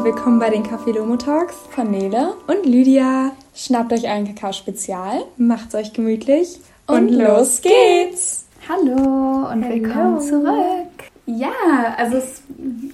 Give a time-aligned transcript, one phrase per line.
[0.00, 3.32] und willkommen bei den Café Lomo Talks von Nele und Lydia.
[3.54, 8.46] Schnappt euch einen Kakao-Spezial, macht's euch gemütlich und, und los geht's!
[8.66, 9.68] Hallo und Hallo.
[9.68, 11.10] willkommen zurück.
[11.26, 11.50] Ja,
[11.98, 12.42] also es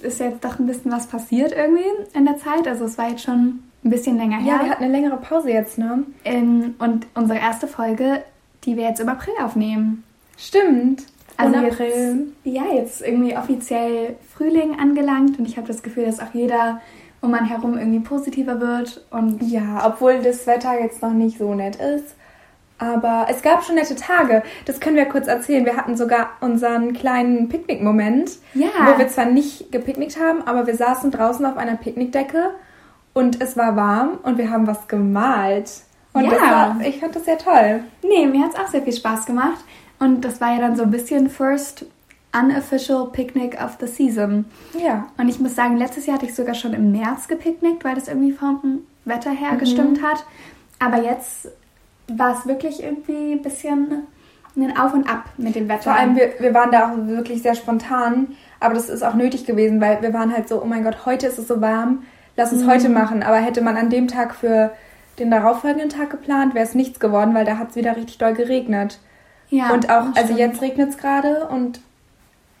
[0.01, 2.67] ist jetzt doch ein bisschen was passiert irgendwie in der Zeit.
[2.67, 4.55] Also es war jetzt schon ein bisschen länger her.
[4.55, 6.03] Ja, wir hatten eine längere Pause jetzt, ne?
[6.25, 8.21] Ähm, und unsere erste Folge,
[8.65, 10.03] die wir jetzt im April aufnehmen.
[10.35, 11.03] Stimmt.
[11.37, 12.27] Also jetzt, April.
[12.43, 16.81] ja, jetzt irgendwie offiziell Frühling angelangt und ich habe das Gefühl, dass auch jeder
[17.21, 21.53] um einen herum irgendwie positiver wird und Ja, obwohl das Wetter jetzt noch nicht so
[21.53, 22.15] nett ist.
[22.79, 24.43] Aber es gab schon nette Tage.
[24.65, 25.65] Das können wir kurz erzählen.
[25.65, 28.67] Wir hatten sogar unseren kleinen Picknick-Moment, Ja.
[28.85, 32.51] wo wir zwar nicht gepicknickt haben, aber wir saßen draußen auf einer Picknickdecke
[33.13, 35.71] und es war warm und wir haben was gemalt.
[36.13, 36.31] Und Ja.
[36.31, 37.81] war, ich fand das sehr toll.
[38.07, 39.63] Nee, mir hat es auch sehr viel Spaß gemacht.
[39.99, 41.85] Und das war ja dann so ein bisschen First
[42.37, 44.45] Unofficial Picnic of the Season.
[44.77, 45.07] Ja.
[45.17, 48.07] Und ich muss sagen, letztes Jahr hatte ich sogar schon im März gepicknickt, weil das
[48.07, 49.57] irgendwie vom Wetter her Mhm.
[49.59, 50.25] gestimmt hat.
[50.79, 51.47] Aber jetzt
[52.09, 54.03] war es wirklich irgendwie ein bisschen
[54.55, 55.83] ein Auf und Ab mit dem Wetter.
[55.83, 58.29] Vor allem, wir, wir waren da auch wirklich sehr spontan,
[58.59, 61.27] aber das ist auch nötig gewesen, weil wir waren halt so, oh mein Gott, heute
[61.27, 62.03] ist es so warm,
[62.35, 62.59] lass Mhm.
[62.59, 63.23] uns heute machen.
[63.23, 64.71] Aber hätte man an dem Tag für
[65.19, 68.33] den darauffolgenden Tag geplant, wäre es nichts geworden, weil da hat es wieder richtig doll
[68.33, 68.99] geregnet.
[69.49, 70.39] Ja, und auch, also stimmt.
[70.39, 71.79] jetzt regnet es gerade und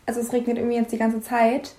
[0.05, 1.75] also es regnet irgendwie jetzt die ganze Zeit.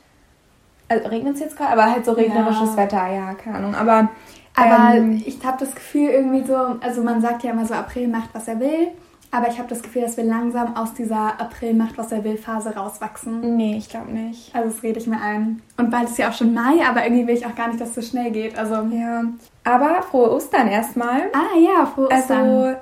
[0.89, 2.77] Also regnet es jetzt gerade, aber halt so regnerisches Ja.
[2.77, 3.75] Wetter, ja, keine Ahnung.
[3.75, 4.09] Aber,
[4.55, 8.09] Aber ähm, ich habe das Gefühl irgendwie so, also man sagt ja immer so, April
[8.09, 8.89] macht, was er will.
[9.31, 12.39] Aber ich habe das Gefühl, dass wir langsam aus dieser April macht, was er will
[12.39, 13.56] Phase rauswachsen.
[13.59, 14.55] nee, ich glaube nicht.
[14.55, 15.61] Also das rede ich mir ein.
[15.77, 17.91] Und bald ist ja auch schon Mai, aber irgendwie will ich auch gar nicht, dass
[17.91, 18.56] es so schnell geht.
[18.59, 19.25] Also, Ja,
[19.64, 21.25] aber frohe Ostern erstmal.
[21.34, 22.39] ah ja, frohe Ostern.
[22.41, 22.79] Also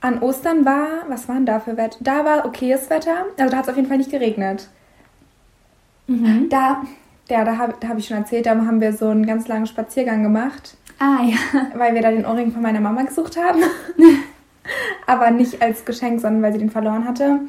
[0.00, 1.98] an Ostern war, was waren da für Wetter?
[2.00, 4.68] Da war okayes Wetter, also da hat es auf jeden Fall nicht geregnet.
[6.06, 6.48] Mhm.
[6.48, 6.82] Da,
[7.28, 9.66] ja, da habe da hab ich schon erzählt, da haben wir so einen ganz langen
[9.66, 11.36] Spaziergang gemacht, Ah ja.
[11.74, 13.62] weil wir da den Ohrring von meiner Mama gesucht haben.
[15.06, 17.40] Aber nicht als Geschenk, sondern weil sie den verloren hatte.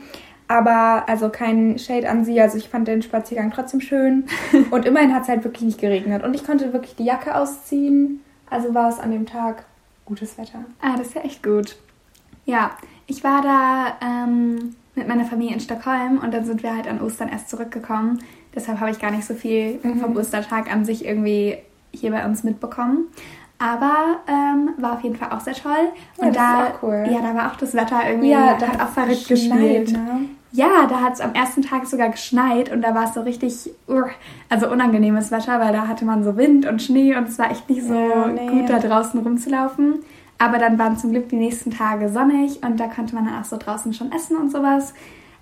[0.47, 4.25] Aber also kein Shade an sie, also ich fand den Spaziergang trotzdem schön.
[4.71, 6.23] Und immerhin hat es halt wirklich nicht geregnet.
[6.23, 8.21] Und ich konnte wirklich die Jacke ausziehen.
[8.49, 9.63] Also war es an dem Tag
[10.05, 10.65] gutes Wetter.
[10.81, 11.77] Ah, das ist ja echt gut.
[12.45, 12.71] Ja,
[13.07, 17.01] ich war da ähm, mit meiner Familie in Stockholm und dann sind wir halt an
[17.01, 18.19] Ostern erst zurückgekommen.
[18.55, 21.57] Deshalb habe ich gar nicht so viel vom Ostertag an sich irgendwie
[21.93, 23.05] hier bei uns mitbekommen.
[23.59, 25.91] Aber ähm, war auf jeden Fall auch sehr toll.
[26.19, 27.05] Ja, und da, cool.
[27.11, 29.91] ja, da war auch das Wetter irgendwie, Ja, da hat auch verrückt geschneit, gespielt.
[29.93, 30.25] ne?
[30.51, 33.69] Ja, da hat es am ersten Tag sogar geschneit und da war es so richtig,
[33.87, 34.01] uh,
[34.49, 37.69] also unangenehmes Wetter, weil da hatte man so Wind und Schnee und es war echt
[37.69, 38.47] nicht so Ja, nee.
[38.47, 39.99] gut, da draußen rumzulaufen.
[40.43, 43.45] Aber dann waren zum Glück die nächsten Tage sonnig und da konnte man dann auch
[43.45, 44.93] so draußen schon essen und sowas.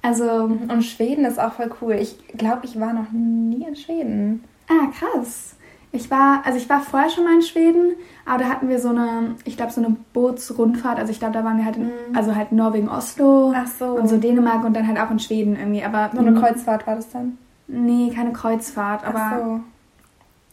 [0.01, 1.93] Also, Und Schweden ist auch voll cool.
[1.93, 4.43] Ich glaube, ich war noch nie in Schweden.
[4.69, 5.55] ah, krass.
[5.91, 7.93] Ich war, also ich war vorher schon mal in Schweden,
[8.25, 10.99] aber da hatten wir so eine, ich glaube, so eine Bootsrundfahrt.
[10.99, 13.65] Also ich glaube, da waren wir halt in, also halt Norwegen, Oslo Mhm.
[13.79, 13.85] So.
[13.95, 15.83] und so Dänemark und dann halt auch in Schweden irgendwie.
[15.83, 17.37] Aber So eine Kreuzfahrt war das dann.
[17.67, 19.59] Nee, keine Kreuzfahrt, aber Ach so.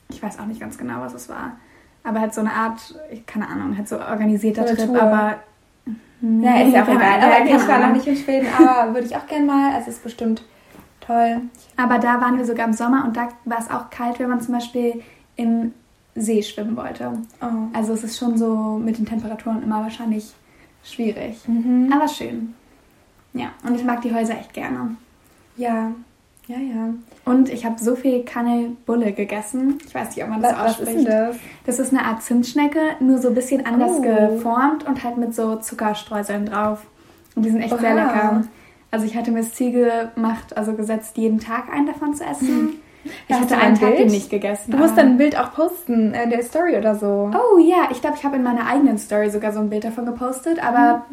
[0.09, 1.53] ich weiß auch nicht ganz genau, was es war.
[2.07, 2.95] Aber halt so eine Art,
[3.27, 5.03] keine Ahnung, halt so organisierter eine Trip, Tour.
[5.03, 5.37] aber.
[6.21, 7.21] Ja, ist ja auch egal.
[7.21, 9.79] Aber keine ich war noch nicht in Schweden, aber würde ich auch gerne mal.
[9.79, 10.43] Es ist bestimmt
[11.01, 11.43] toll.
[11.77, 14.41] Aber da waren wir sogar im Sommer und da war es auch kalt, wenn man
[14.41, 15.03] zum Beispiel
[15.37, 15.75] im
[16.15, 17.13] See schwimmen wollte.
[17.43, 17.77] Oh.
[17.77, 20.33] Also es ist schon so mit den Temperaturen immer wahrscheinlich
[20.83, 21.47] schwierig.
[21.47, 21.93] Mhm.
[21.93, 22.55] Aber schön.
[23.35, 24.97] Ja, und ich mag die Häuser echt gerne.
[25.57, 25.93] Ja.
[26.49, 26.95] Ja, ja.
[27.25, 29.79] Und ich habe so viel Kanelbulle gegessen.
[29.87, 31.09] Ich weiß nicht, ob man das Was, was ist ausspricht.
[31.09, 31.37] das?
[31.67, 34.01] Das ist eine Art Zimtschnecke, nur so ein bisschen anders Oh.
[34.03, 36.87] geformt und halt mit so Zuckerstreuseln drauf.
[37.35, 38.05] Und die sind echt sehr Oha.
[38.07, 38.45] lecker.
[38.93, 39.73] Also ich hatte mir das Ziel
[40.15, 42.75] gemacht, also gesetzt, jeden Tag einen davon zu essen.
[43.05, 44.71] Ich Hast hatte einen ein Tag den nicht gegessen.
[44.71, 47.31] Du musst dann ein Bild auch posten in der Story oder so.
[47.35, 50.07] Oh ja, ich glaube, ich habe in meiner eigenen Story sogar so ein Bild davon
[50.07, 51.05] gepostet, aber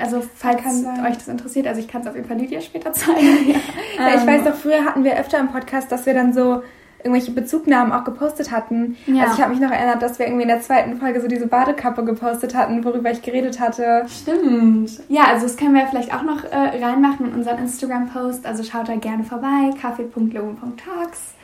[0.00, 3.50] also falls euch das interessiert, also ich kann es auf jeden Fall Lydia später zeigen.
[3.50, 6.62] Ja, ich Ähm, weiß doch, früher hatten wir öfter im Podcast, dass wir dann so
[7.04, 8.96] irgendwelche Bezugnahmen auch gepostet hatten.
[9.06, 9.22] Ja.
[9.24, 11.48] Also ich habe mich noch erinnert, dass wir irgendwie in der zweiten Folge so diese
[11.48, 14.04] Badekappe gepostet hatten, worüber ich geredet hatte.
[14.06, 15.00] Stimmt.
[15.08, 18.46] Ja, also das können wir vielleicht auch noch äh, reinmachen in unseren Instagram-Post.
[18.46, 21.34] Also schaut da gerne vorbei, kaffee.logo.talks.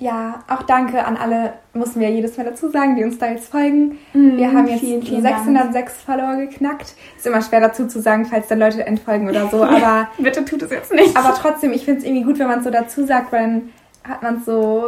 [0.00, 3.50] Ja, auch danke an alle, müssen wir jedes Mal dazu sagen, die uns da jetzt
[3.50, 3.98] folgen.
[4.14, 6.94] Mm, wir haben jetzt vielen, vielen 606 Follower geknackt.
[7.18, 10.62] Ist immer schwer dazu zu sagen, falls dann Leute entfolgen oder so, aber, Bitte tut
[10.62, 11.14] es jetzt nicht.
[11.14, 13.70] aber trotzdem, ich finde es irgendwie gut, wenn man es so dazu sagt, weil dann
[14.02, 14.86] hat man es so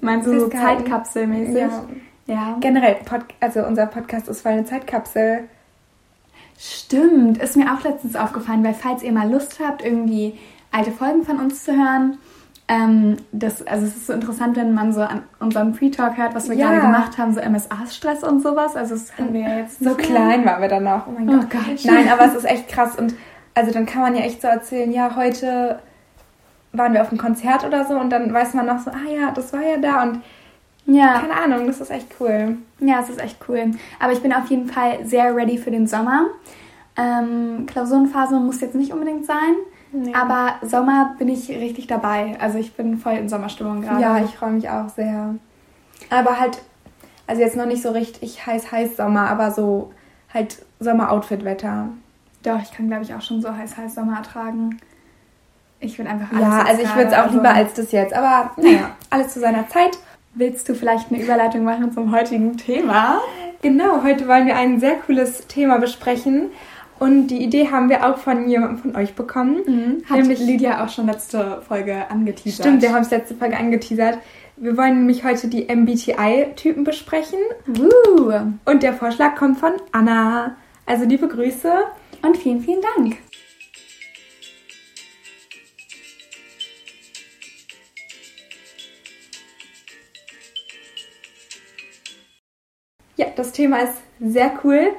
[0.00, 0.48] meinst du so.
[0.48, 1.56] Zeitkapselmäßig?
[1.56, 1.84] Ja.
[2.26, 2.56] ja.
[2.60, 5.48] Generell, Pod also unser Podcast ist voll eine Zeitkapsel.
[6.56, 10.38] Stimmt, ist mir auch letztens aufgefallen, weil falls ihr mal Lust habt, irgendwie
[10.70, 12.18] alte Folgen von uns zu hören
[12.68, 16.48] Ähm, das, also es ist so interessant, wenn man so an unserem Pre-Talk hört, was
[16.48, 16.68] wir ja.
[16.68, 18.74] gerade gemacht haben, so MSA-Stress und sowas.
[18.74, 19.82] Also das haben wir ja jetzt.
[19.82, 21.06] So klein waren wir dann auch.
[21.06, 21.50] Oh mein oh Gott.
[21.50, 21.84] Gott.
[21.84, 22.96] Nein, aber es ist echt krass.
[22.96, 23.14] Und
[23.54, 25.78] also dann kann man ja echt so erzählen, ja, heute
[26.72, 29.30] waren wir auf einem Konzert oder so und dann weiß man noch so, ah ja,
[29.30, 30.22] das war ja da und
[30.86, 31.20] ja.
[31.20, 32.58] Keine Ahnung, das ist echt cool.
[32.78, 33.72] Ja, es ist echt cool.
[33.98, 36.26] Aber ich bin auf jeden Fall sehr ready für den Sommer.
[36.96, 39.56] Ähm, Klausurenphase muss jetzt nicht unbedingt sein.
[39.96, 40.14] Nee.
[40.14, 42.36] Aber Sommer bin ich richtig dabei.
[42.40, 44.02] Also ich bin voll in Sommerstimmung gerade.
[44.02, 45.34] Ja, ich freue mich auch sehr.
[46.10, 46.60] Aber halt,
[47.26, 49.92] also jetzt noch nicht so richtig heiß, heiß Sommer, aber so
[50.32, 51.88] halt Sommer-Outfit-Wetter.
[52.42, 54.78] Doch, ich kann glaube ich auch schon so heiß, heiß Sommer ertragen.
[55.80, 56.42] Ich will einfach alles.
[56.42, 58.14] Ja, also ich würde es auch also lieber als das jetzt.
[58.14, 59.98] Aber naja, alles zu seiner Zeit.
[60.34, 63.20] Willst du vielleicht eine Überleitung machen zum heutigen Thema?
[63.62, 66.50] Genau, heute wollen wir ein sehr cooles Thema besprechen.
[66.98, 69.58] Und die Idee haben wir auch von jemandem von euch bekommen.
[69.66, 70.02] Mhm.
[70.08, 72.66] Hat nämlich Lydia auch schon letzte Folge angeteasert.
[72.66, 74.18] Stimmt, wir haben es letzte Folge angeteasert.
[74.56, 77.38] Wir wollen nämlich heute die MBTI-Typen besprechen.
[77.68, 78.32] Uh.
[78.64, 80.56] Und der Vorschlag kommt von Anna.
[80.86, 81.70] Also liebe Grüße.
[82.22, 83.16] Und vielen, vielen Dank.
[93.16, 94.94] Ja, das Thema ist sehr cool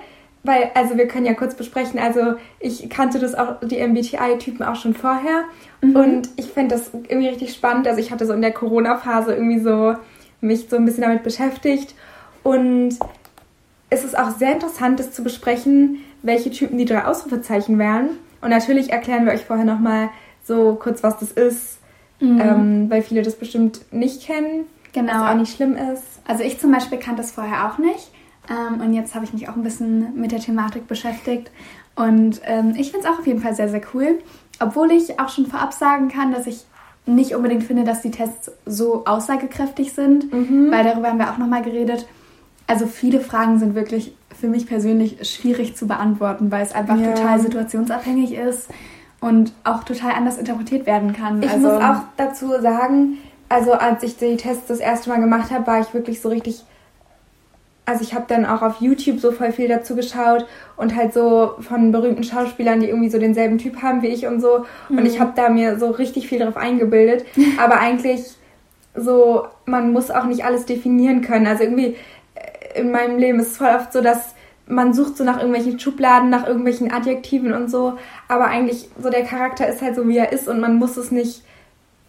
[0.48, 4.76] weil, also wir können ja kurz besprechen, also ich kannte das auch, die MBTI-Typen auch
[4.76, 5.44] schon vorher
[5.82, 5.96] mhm.
[5.96, 7.88] und ich finde das irgendwie richtig spannend.
[7.88, 9.96] Also ich hatte so in der Corona-Phase irgendwie so
[10.42, 11.94] mich so ein bisschen damit beschäftigt
[12.44, 12.98] und
[13.90, 18.10] es ist auch sehr interessant, das zu besprechen, welche Typen die drei Ausrufezeichen wären.
[18.42, 20.10] Und natürlich erklären wir euch vorher nochmal
[20.44, 21.80] so kurz, was das ist,
[22.20, 22.42] mhm.
[22.42, 24.66] ähm, weil viele das bestimmt nicht kennen.
[24.94, 25.14] Genau.
[25.14, 26.04] Was auch nicht schlimm ist.
[26.28, 28.12] Also ich zum Beispiel kannte das vorher auch nicht.
[28.50, 31.52] Ähm, und jetzt habe ich mich auch ein bisschen mit der Thematik beschäftigt.
[31.96, 34.20] Und ähm, ich finde es auch auf jeden Fall sehr, sehr cool.
[34.60, 36.66] Obwohl ich auch schon vorab sagen kann, dass ich
[37.06, 40.72] nicht unbedingt finde, dass die Tests so aussagekräftig sind, mhm.
[40.72, 42.06] weil darüber haben wir auch nochmal geredet.
[42.68, 47.14] Also viele Fragen sind wirklich für mich persönlich schwierig zu beantworten, weil es einfach ja.
[47.14, 48.70] total situationsabhängig ist
[49.20, 51.42] und auch total anders interpretiert werden kann.
[51.42, 53.18] Ich also, muss auch dazu sagen,
[53.50, 56.64] also als ich die Tests das erste Mal gemacht habe, war ich wirklich so richtig
[57.88, 60.46] also ich habe dann auch auf YouTube so voll viel dazu geschaut
[60.76, 64.42] und halt so von berühmten Schauspielern, die irgendwie so denselben Typ haben wie ich und
[64.42, 64.66] so.
[64.90, 64.98] Mhm.
[64.98, 65.22] Und ich mhm.
[65.22, 67.26] habe da mir so richtig viel drauf eingebildet.
[67.58, 68.36] Aber eigentlich
[68.94, 71.48] so, man muss auch nicht alles definieren können.
[71.48, 71.96] Also irgendwie
[72.36, 74.36] äh, in meinem Leben ist es voll oft so, dass
[74.68, 77.94] man sucht so nach irgendwelchen Schubladen, nach irgendwelchen Adjektiven und so.
[78.28, 81.10] Aber eigentlich so der Charakter ist halt so, wie er ist und man muss es
[81.10, 81.42] nicht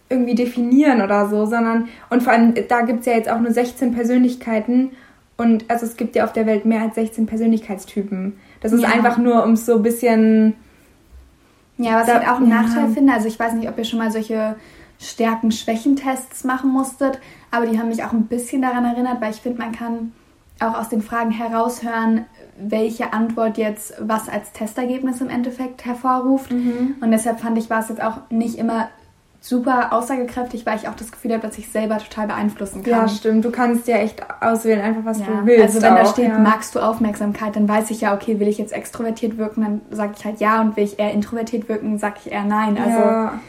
[0.09, 3.51] irgendwie definieren oder so, sondern und vor allem da gibt es ja jetzt auch nur
[3.51, 4.91] 16 Persönlichkeiten
[5.39, 8.37] und also es gibt ja auf der Welt mehr als 16 Persönlichkeitstypen.
[8.59, 8.89] Das ist ja.
[8.89, 10.55] einfach nur, um so ein bisschen.
[11.77, 12.61] Ja, was da, ich auch einen ja.
[12.61, 14.57] Nachteil finde, also ich weiß nicht, ob ihr schon mal solche
[14.99, 17.19] Stärken-Schwächen-Tests machen musstet,
[17.51, 20.11] aber die haben mich auch ein bisschen daran erinnert, weil ich finde, man kann
[20.59, 22.25] auch aus den Fragen heraushören,
[22.59, 26.51] welche Antwort jetzt was als Testergebnis im Endeffekt hervorruft.
[26.51, 26.95] Mhm.
[26.99, 28.89] Und deshalb fand ich, war es jetzt auch nicht immer
[29.41, 32.91] super aussagekräftig, weil ich auch das Gefühl habe, dass ich selber total beeinflussen kann.
[32.91, 33.45] Ja, stimmt.
[33.45, 35.27] Du kannst ja echt auswählen, einfach was ja.
[35.27, 35.75] du willst.
[35.75, 36.37] Also wenn auch, da steht, ja.
[36.37, 40.13] magst du Aufmerksamkeit, dann weiß ich ja, okay, will ich jetzt extrovertiert wirken, dann sage
[40.17, 42.77] ich halt ja und will ich eher introvertiert wirken, sage ich eher nein.
[42.77, 43.39] Also ja.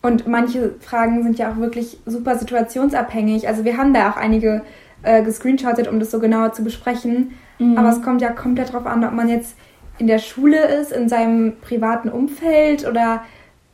[0.00, 3.48] Und manche Fragen sind ja auch wirklich super situationsabhängig.
[3.48, 4.62] Also wir haben da auch einige
[5.02, 7.32] äh, gescreenshottet, um das so genauer zu besprechen.
[7.58, 7.76] Mhm.
[7.76, 9.56] Aber es kommt ja komplett darauf an, ob man jetzt
[9.98, 13.22] in der Schule ist, in seinem privaten Umfeld oder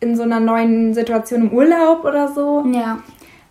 [0.01, 2.65] in so einer neuen Situation im Urlaub oder so.
[2.73, 2.99] Ja.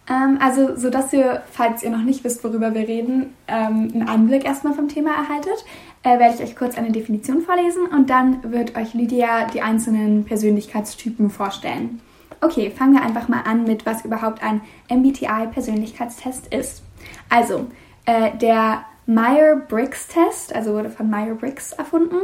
[0.09, 4.07] Ähm, also, so dass ihr, falls ihr noch nicht wisst, worüber wir reden, ähm, einen
[4.07, 5.65] Einblick erstmal vom Thema erhaltet,
[6.03, 10.25] äh, werde ich euch kurz eine Definition vorlesen und dann wird euch Lydia die einzelnen
[10.25, 12.01] Persönlichkeitstypen vorstellen.
[12.41, 16.83] Okay, fangen wir einfach mal an mit, was überhaupt ein MBTI-Persönlichkeitstest ist.
[17.29, 17.67] Also,
[18.05, 22.17] äh, der Meyer-Briggs-Test, also wurde von Meyer-Briggs erfunden,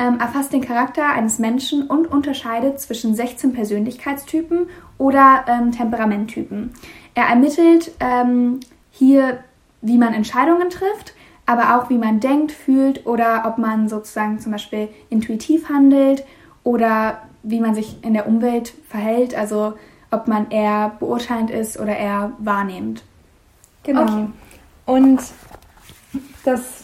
[0.00, 4.66] ähm, erfasst den Charakter eines Menschen und unterscheidet zwischen 16 Persönlichkeitstypen
[4.96, 6.72] oder ähm, Temperamenttypen.
[7.14, 9.44] Er ermittelt ähm, hier,
[9.82, 11.12] wie man Entscheidungen trifft,
[11.44, 16.24] aber auch wie man denkt, fühlt oder ob man sozusagen zum Beispiel intuitiv handelt
[16.64, 19.74] oder wie man sich in der Umwelt verhält, also
[20.10, 23.04] ob man eher beurteilend ist oder eher wahrnehmend.
[23.82, 24.02] Genau.
[24.02, 24.26] Okay.
[24.86, 25.20] Und
[26.44, 26.79] das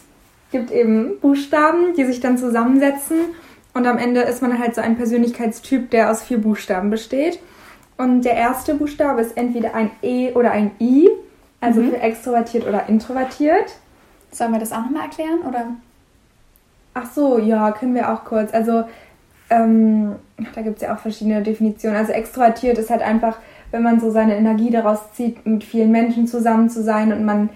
[0.51, 3.17] gibt eben Buchstaben, die sich dann zusammensetzen
[3.77, 7.41] und am Ende ist man halt so ein Persönlichkeitstyp, der aus vier Buchstaben besteht.
[7.99, 11.11] Und der erste Buchstabe ist entweder ein E oder ein I,
[11.61, 11.91] also mhm.
[11.91, 13.77] für extrovertiert oder introvertiert.
[14.31, 15.67] Sollen wir das auch nochmal erklären, oder?
[16.95, 18.55] Ach so, ja, können wir auch kurz.
[18.55, 18.85] Also,
[19.51, 20.17] ähm,
[20.55, 21.99] da gibt es ja auch verschiedene Definitionen.
[21.99, 23.37] Also extrovertiert ist halt einfach,
[23.73, 27.51] wenn man so seine Energie daraus zieht, mit vielen Menschen zusammen zu sein und man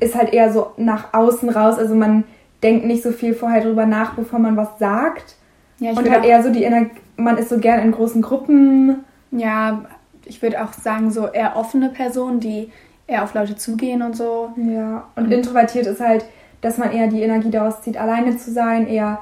[0.00, 1.78] ist halt eher so nach außen raus.
[1.78, 2.24] Also man
[2.62, 5.36] denkt nicht so viel vorher drüber nach, bevor man was sagt.
[5.78, 9.04] Ja, ich und halt eher so die Energie, man ist so gern in großen Gruppen.
[9.30, 9.84] Ja,
[10.24, 12.70] ich würde auch sagen, so eher offene Personen, die
[13.06, 14.50] eher auf Leute zugehen und so.
[14.56, 15.04] Ja.
[15.16, 16.24] Und introvertiert ist halt,
[16.60, 19.20] dass man eher die Energie daraus zieht, alleine zu sein, eher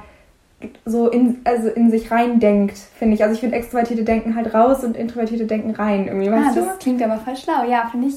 [0.85, 3.23] so in, also in sich rein denkt, finde ich.
[3.23, 6.61] Also ich finde, Extrovertierte denken halt raus und Introvertierte denken rein irgendwie, Ah, weißt du?
[6.63, 7.65] das klingt aber voll schlau.
[7.69, 8.15] Ja, finde ich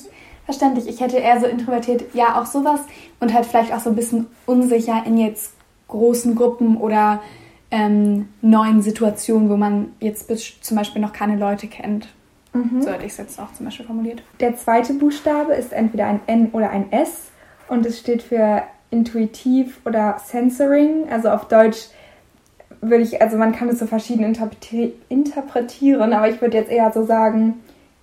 [0.52, 0.88] verständlich.
[0.88, 2.82] Ich hätte eher so introvertiert, ja, auch sowas
[3.20, 5.54] und halt vielleicht auch so ein bisschen unsicher in jetzt
[5.88, 7.22] großen Gruppen oder
[7.72, 12.10] ähm, neuen Situationen, wo man jetzt bis zum Beispiel noch keine Leute kennt.
[12.54, 12.82] Mhm.
[12.82, 14.24] So hätte ich es jetzt auch zum Beispiel formuliert.
[14.42, 17.30] Der zweite Buchstabe ist entweder ein N oder ein S
[17.70, 21.10] und es steht für intuitiv oder censoring.
[21.10, 21.88] Also auf Deutsch
[22.82, 26.92] würde ich, also man kann es so verschieden interpreti interpretieren, aber ich würde jetzt eher
[26.92, 27.62] so sagen,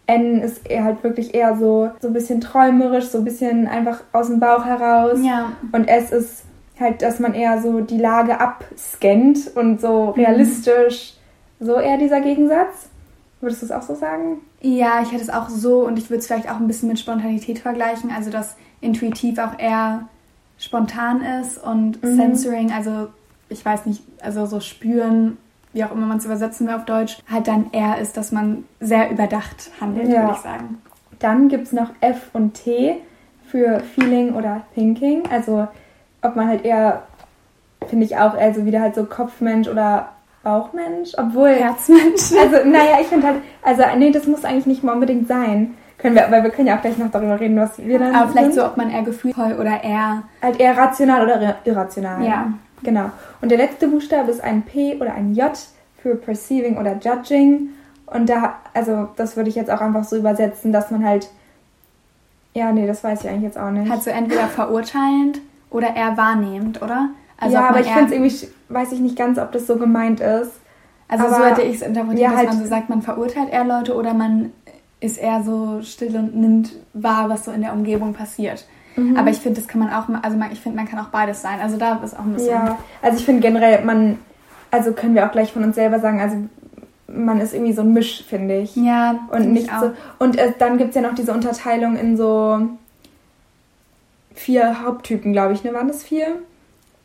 [0.09, 4.01] N ist eher halt wirklich eher so, so ein bisschen träumerisch, so ein bisschen einfach
[4.13, 5.19] aus dem Bauch heraus.
[5.23, 5.53] Ja.
[5.71, 6.45] Und S ist
[6.81, 11.15] halt, dass man eher so die Lage abscannt und so realistisch,
[11.61, 12.89] so eher dieser Gegensatz.
[13.41, 14.39] Würdest du es auch so sagen?
[14.61, 16.99] Ja, ich hätte es auch so und ich würde es vielleicht auch ein bisschen mit
[16.99, 18.11] Spontanität vergleichen.
[18.11, 20.09] Also, dass intuitiv auch eher
[20.59, 22.17] spontan ist und Mhm.
[22.17, 23.09] Censoring, also
[23.49, 25.37] ich weiß nicht, also so spüren,
[25.73, 28.65] wie auch immer man es übersetzen will auf Deutsch, halt dann eher ist, dass man
[28.81, 30.23] sehr überdacht handelt, Ja.
[30.23, 30.79] würde ich sagen.
[31.19, 32.97] Dann gibt es noch F und T
[33.47, 35.23] für Feeling oder Thinking.
[35.31, 35.69] Also
[36.23, 37.03] ob man halt eher,
[37.89, 40.11] finde ich auch, eher so wieder halt so Kopfmensch oder
[40.43, 41.13] Bauchmensch.
[41.17, 42.33] Obwohl, Herzmensch.
[42.41, 45.75] also naja, ich finde halt, also nee, das muss eigentlich nicht mal unbedingt sein.
[45.99, 48.29] Können wir, weil wir können ja auch gleich noch darüber reden, was wir dann Aber
[48.29, 48.61] vielleicht sind.
[48.61, 50.23] so, ob man eher gefühlvoll oder eher.
[50.41, 52.23] Halt eher rational oder ir- irrational.
[52.25, 52.53] Ja.
[52.83, 53.11] Genau.
[53.41, 55.51] Und der letzte Buchstabe ist ein P oder ein J
[56.03, 57.71] für Perceiving oder Judging.
[58.07, 61.29] Und da, also das würde ich jetzt auch einfach so übersetzen, dass man halt.
[62.55, 63.91] Ja, nee, das weiß ich eigentlich jetzt auch nicht.
[63.91, 67.11] Halt so entweder verurteilend oder eher wahrnehmend, oder?
[67.39, 70.21] Also ja, aber ich finde es irgendwie, weiß ich nicht ganz, ob das so gemeint
[70.21, 70.53] ist.
[71.09, 73.51] Also so aber- hätte ich es interpretiert, Ja, dass halt- man so sagt, man verurteilt
[73.53, 74.53] eher Leute oder man
[75.01, 78.67] ist eher so still und nimmt wahr, was so in der Umgebung passiert.
[78.99, 79.17] Mhm.
[79.17, 81.43] Aber ich finde, das kann man auch, also man, ich finde, man kann auch beides
[81.43, 81.61] sein.
[81.63, 82.51] Also da ist auch ein bisschen.
[82.51, 84.19] Ja, also ich finde generell, man,
[84.71, 86.37] also können wir auch gleich von uns selber sagen, also
[87.07, 88.77] man ist irgendwie so ein Misch, finde ich.
[88.77, 89.81] Ja, Und nicht auch.
[89.81, 89.91] so.
[90.19, 92.61] Und äh, dann gibt es ja noch diese Unterteilung in so
[94.35, 95.73] vier Haupttypen, glaube ich, ne?
[95.73, 96.27] Waren das vier?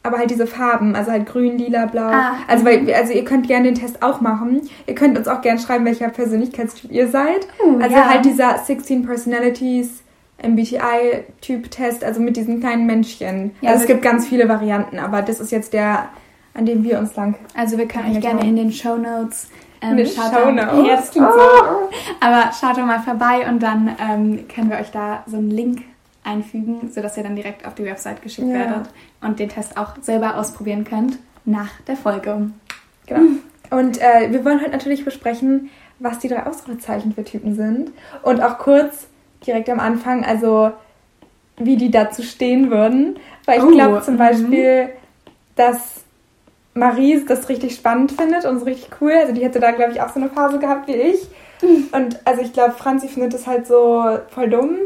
[0.06, 2.02] Aber halt diese Farben, also halt grün, lila, blau.
[2.04, 2.88] Ah, also, mhm.
[2.88, 4.70] weil, also ihr könnt gerne den Test auch machen.
[4.86, 7.48] Ihr könnt uns auch gerne schreiben, welcher Persönlichkeitstyp ihr seid.
[7.66, 8.10] Oh, also ja.
[8.10, 10.03] halt dieser 16 Personalities
[10.44, 13.52] MBTI-Typ-Test, also mit diesen kleinen Männchen.
[13.62, 16.10] Ja, also es gibt ganz viele Varianten, aber das ist jetzt der,
[16.54, 17.36] an dem wir uns lang.
[17.56, 19.48] Also wir können euch gerne in den Show Notes.
[19.82, 20.66] Ähm, In den schaut Shownotes.
[20.72, 21.90] Da, ja, das klingt so.
[22.20, 25.82] Aber schaut doch mal vorbei und dann ähm, können wir euch da so einen Link
[26.24, 28.54] einfügen, sodass ihr dann direkt auf die Website geschickt Ja.
[28.54, 28.90] werdet
[29.22, 32.50] und den Test auch selber ausprobieren könnt nach der Folge.
[33.08, 33.22] Genau.
[33.72, 35.70] Und äh, wir wollen heute natürlich besprechen,
[36.00, 37.92] was die drei Ausrufezeichen für Typen sind.
[38.22, 39.08] Und auch kurz,
[39.46, 40.72] direkt am Anfang, also
[41.58, 43.18] wie die dazu stehen würden.
[43.46, 44.20] Weil ich Oh, glaube zum mhm.
[44.20, 44.90] Beispiel,
[45.56, 46.04] dass
[46.74, 49.12] Marie das richtig spannend findet und so richtig cool.
[49.14, 51.28] Also die hätte da, glaube ich, auch so eine Phase gehabt wie ich.
[51.94, 54.78] Und also ich glaube, Franzi findet das halt so voll dumm.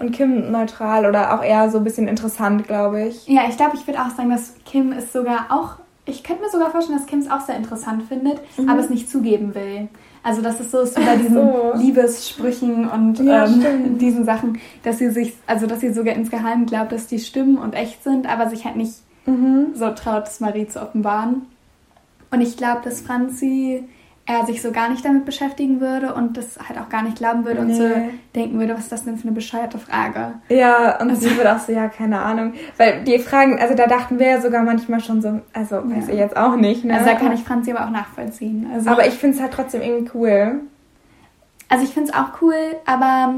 [0.00, 3.26] Und Kim neutral oder auch eher so ein bisschen interessant, glaube ich.
[3.26, 5.76] Ja, ich glaube, ich würde auch sagen, dass Kim es sogar auch.
[6.04, 9.10] Ich könnte mir sogar vorstellen, dass Kim es auch sehr interessant findet, aber es nicht
[9.10, 9.88] zugeben will.
[10.22, 11.72] Also, dass es so ist bei diesen so.
[11.76, 16.92] Liebessprüchen und Ja, ähm, diesen Sachen, dass sie sich, also dass sie sogar insgeheim glaubt,
[16.92, 18.94] dass die stimmen und echt sind, aber sich halt nicht
[19.26, 19.74] Mhm.
[19.74, 21.42] so traut, das Marie zu offenbaren.
[22.30, 23.84] Und ich glaube, dass Franzi
[24.28, 27.46] er sich so gar nicht damit beschäftigen würde und das halt auch gar nicht glauben
[27.46, 28.10] würde und so Nee.
[28.36, 30.34] denken würde, was ist das denn für eine bescheuerte Frage?
[30.50, 32.52] Ja, und sie wird auch so, ja, keine Ahnung.
[32.76, 36.12] Weil die Fragen, also da dachten wir ja sogar manchmal schon so, also weiß Ja.
[36.12, 36.92] ich jetzt auch nicht, ne?
[36.94, 38.68] Also da kann ich Franzi aber auch nachvollziehen.
[38.72, 40.60] Also, Aber ich finde es halt trotzdem irgendwie cool.
[41.70, 42.54] Also ich finde es auch cool,
[42.84, 43.34] aber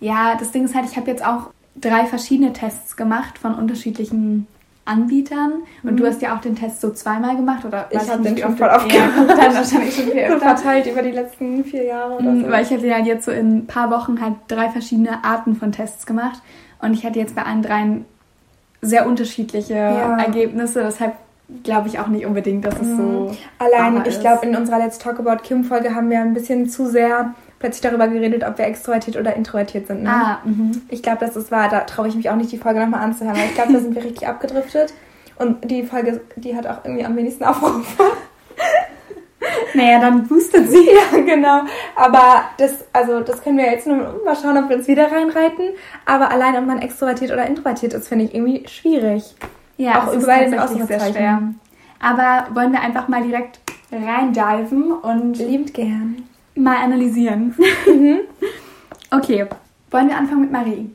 [0.00, 4.46] ja, das Ding ist halt, ich habe jetzt auch drei verschiedene Tests gemacht von unterschiedlichen
[4.86, 7.84] Anbietern und du hast ja auch den Test so zweimal gemacht oder Mhm.
[7.90, 9.10] Ich weiß hab nicht, den schon voll oft gemacht.
[9.28, 12.50] dann wahrscheinlich schon viel So verteilt über die letzten vier Jahre oder Mhm, so.
[12.50, 15.72] Weil ich hatte ja jetzt so in ein paar Wochen halt drei verschiedene Arten von
[15.72, 16.40] Tests gemacht
[16.82, 18.04] und ich hatte jetzt bei allen dreien
[18.82, 20.18] sehr unterschiedliche Ja.
[20.18, 21.14] Ergebnisse, deshalb
[21.62, 24.98] glaube ich auch nicht unbedingt, dass es so Allein, wahr ich glaube, in unserer Let's
[24.98, 29.16] Talk About Kim-Folge haben wir ein bisschen zu sehr plötzlich darüber geredet, ob wir extrovertiert
[29.16, 30.02] oder introvertiert sind.
[30.02, 30.10] Ne?
[30.10, 30.82] Ah, mhm.
[30.90, 33.38] Ich glaube, dass das war, da traue ich mich auch nicht, die Folge nochmal anzuhören,
[33.38, 34.92] weil ich glaube, da sind wir richtig abgedriftet.
[35.38, 38.02] Und die Folge, die hat auch irgendwie am wenigsten Aufrufe.
[39.74, 40.86] Naja, dann boostet sie.
[40.86, 41.62] Ja, genau.
[41.96, 45.70] Aber das, also das können wir jetzt nur mal schauen, ob wir uns wieder reinreiten.
[46.06, 49.34] Aber allein, ob man extrovertiert oder introvertiert ist, finde ich irgendwie schwierig.
[49.76, 51.14] Ja, Auch es ist über den tatsächlich sehr Ausrufezeichen.
[51.14, 51.42] schwer.
[52.00, 53.60] Aber wollen wir einfach mal direkt
[53.92, 56.26] reindiven und Liebt gern.
[56.54, 57.54] Mal analysieren.
[59.10, 59.46] okay,
[59.90, 60.90] wollen wir anfangen mit Marie?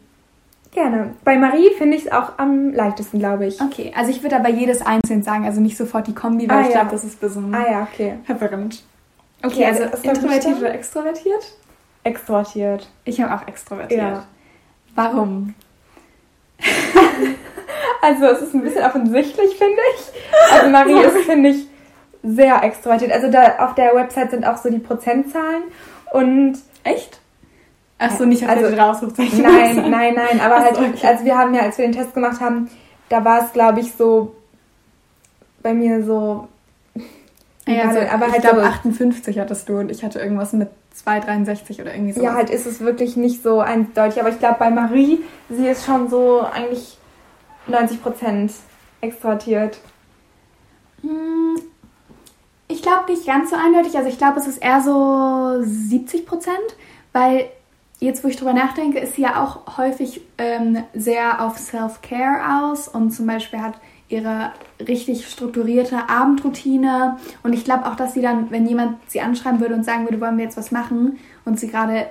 [0.72, 1.16] Gerne.
[1.24, 3.60] Bei Marie finde ich es auch am leichtesten, glaube ich.
[3.60, 6.62] Okay, also ich würde aber jedes einzeln sagen, also nicht sofort die Kombi, weil Ah,
[6.62, 6.74] ich ja.
[6.82, 8.20] glaube, das ist ein bisschen Ah ja, okay.
[8.26, 8.84] verwirrend.
[9.42, 11.54] Okay, Okay, also also introvertiert oder extrovertiert?
[12.04, 12.88] Extrovertiert.
[13.06, 14.00] Ich habe auch extrovertiert.
[14.00, 14.26] Ja.
[14.96, 15.56] Warum?
[18.02, 20.54] Also es ist ein bisschen offensichtlich, finde ich.
[20.54, 21.68] Also Marie ist, finde ich,
[22.24, 23.12] sehr extrovertiert.
[23.12, 25.64] Also da auf der Website sind auch so die Prozentzahlen
[26.12, 27.20] und Echt?
[27.98, 29.42] Ach so, nicht auf Also- also, Ausrufzeichen.
[29.42, 31.12] nein, nein, nein, aber halt so, wirklich, okay.
[31.14, 32.70] also wir haben ja, als wir den Test gemacht haben,
[33.10, 34.36] da war es, glaube ich, so
[35.62, 36.48] bei mir so,
[37.68, 40.70] Ja, also, aber ich halt glaube so, 58 hattest du und ich hatte irgendwas mit
[41.06, 42.24] 2,63 oder irgendwie so.
[42.24, 45.86] ja, halt ist es wirklich nicht so eindeutig, aber ich glaube bei Marie, sie ist
[45.86, 46.98] schon so eigentlich
[47.68, 48.54] 90 Prozent
[49.02, 49.80] extrovertiert.
[52.72, 53.98] Ich glaube nicht ganz so eindeutig.
[53.98, 56.56] Also ich glaube, es ist eher so 70 Prozent,
[57.14, 57.50] weil
[58.00, 62.88] jetzt, wo ich drüber nachdenke, ist sie ja auch häufig ähm, sehr auf Self-Care aus
[62.88, 63.74] und zum Beispiel hat
[64.08, 67.18] ihre richtig strukturierte Abendroutine.
[67.42, 70.22] Und ich glaube auch, dass sie dann, wenn jemand sie anschreiben würde und sagen würde,
[70.22, 72.06] wollen wir jetzt was machen und sie gerade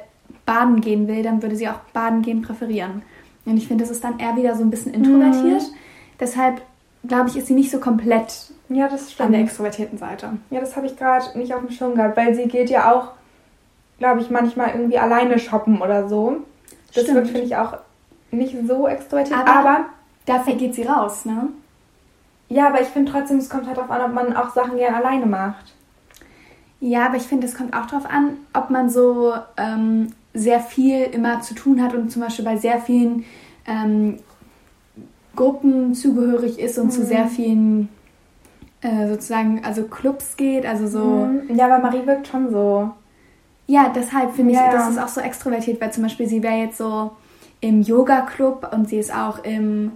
[0.45, 3.03] baden gehen will, dann würde sie auch baden gehen präferieren.
[3.45, 5.63] Und ich finde, das ist dann eher wieder so ein bisschen introvertiert.
[6.21, 6.63] Deshalb
[7.07, 9.33] glaube ich, ist sie nicht so komplett Ja, das an stimmt.
[9.35, 10.31] der extrovertierten Seite.
[10.51, 13.13] Ja, das habe ich gerade nicht auf dem Schirm gehabt, weil sie geht ja auch,
[13.99, 16.39] glaube ich, manchmal irgendwie alleine shoppen oder so.
[16.95, 17.17] Das Stimmt.
[17.17, 17.79] wird, finde ich, auch
[18.31, 19.39] nicht so extrovertiert.
[19.41, 19.85] Aber- Aber,
[20.27, 21.49] Dafür geht sie raus, ne?
[22.51, 24.97] ja, aber ich finde trotzdem, es kommt halt darauf an, ob man auch Sachen gerne
[24.99, 25.73] alleine macht.
[26.81, 31.03] Ja, aber ich finde, es kommt auch darauf an, ob man so ähm, sehr viel
[31.05, 33.25] immer zu tun hat und zum Beispiel bei sehr vielen
[33.67, 34.19] ähm,
[35.35, 37.89] Gruppen zugehörig ist und zu sehr vielen
[38.81, 41.05] äh, sozusagen, also Clubs geht, also so.
[41.05, 41.55] Mhm.
[41.57, 42.91] Ja, aber Marie wirkt schon so.
[43.67, 44.89] Ja, deshalb finde ich, Ja, das ja.
[44.91, 47.11] ist auch so extrovertiert, weil zum Beispiel sie wäre jetzt so
[47.61, 49.93] im Yoga-Club und sie ist auch im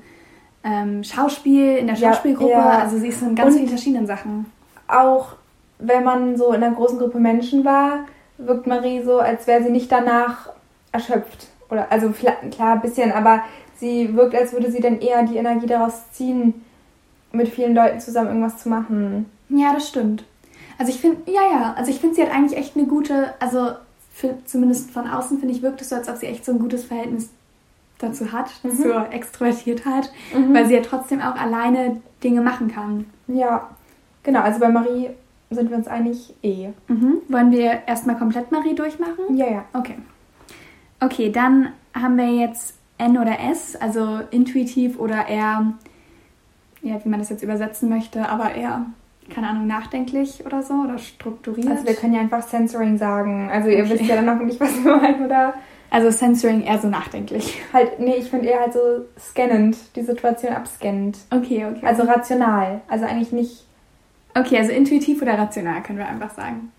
[0.64, 2.78] ähm, Schauspiel, in der Ja, Schauspielgruppe, ja.
[2.80, 4.46] also sie ist in ganz Und- vielen verschiedenen Sachen.
[4.88, 5.34] Auch
[5.78, 8.00] wenn man so in einer großen Gruppe Menschen war,
[8.38, 10.50] wirkt Marie so, als wäre sie nicht danach
[10.92, 11.48] erschöpft.
[11.70, 13.42] Oder, also klar, ein bisschen, aber
[13.76, 16.64] sie wirkt, als würde sie dann eher die Energie daraus ziehen,
[17.32, 19.26] mit vielen Leuten zusammen irgendwas zu machen.
[19.48, 20.24] Ja, das stimmt.
[20.78, 23.72] Also ich finde, ja, ja, also ich finde, sie hat eigentlich echt eine gute, also
[24.12, 26.58] für, zumindest von außen finde ich, wirkt es so, als ob sie echt so ein
[26.58, 27.30] gutes Verhältnis
[27.98, 30.10] dazu hat, zur Extrovertiertheit,
[30.52, 33.06] weil sie ja trotzdem auch alleine Dinge machen kann.
[33.28, 33.70] Ja,
[34.22, 34.40] genau.
[34.40, 35.10] Also bei Marie
[35.50, 36.70] sind wir uns einig eh.
[36.88, 37.18] Mhm.
[37.28, 39.36] Wollen wir erstmal komplett Marie durchmachen?
[39.36, 39.64] Ja, ja.
[39.72, 39.96] Okay.
[41.00, 45.72] Okay, dann haben wir jetzt N oder S, also intuitiv oder eher,
[46.82, 48.86] ja, wie man das jetzt übersetzen möchte, aber eher,
[49.32, 51.68] keine Ahnung, nachdenklich oder so oder strukturiert.
[51.68, 53.50] Also wir können ja einfach Censoring sagen.
[53.52, 53.90] Also ihr Okay.
[53.94, 55.54] wisst ja dann noch nicht, was wir meinen, oder?
[55.90, 57.60] also Censoring eher so nachdenklich.
[57.72, 61.18] Halt, nee, ich finde eher halt so scannend, die Situation abscannend.
[61.30, 61.84] Okay, okay.
[61.86, 62.80] Also rational.
[62.88, 63.66] Also eigentlich nicht,
[64.34, 66.72] okay, also intuitiv oder rational können wir einfach sagen.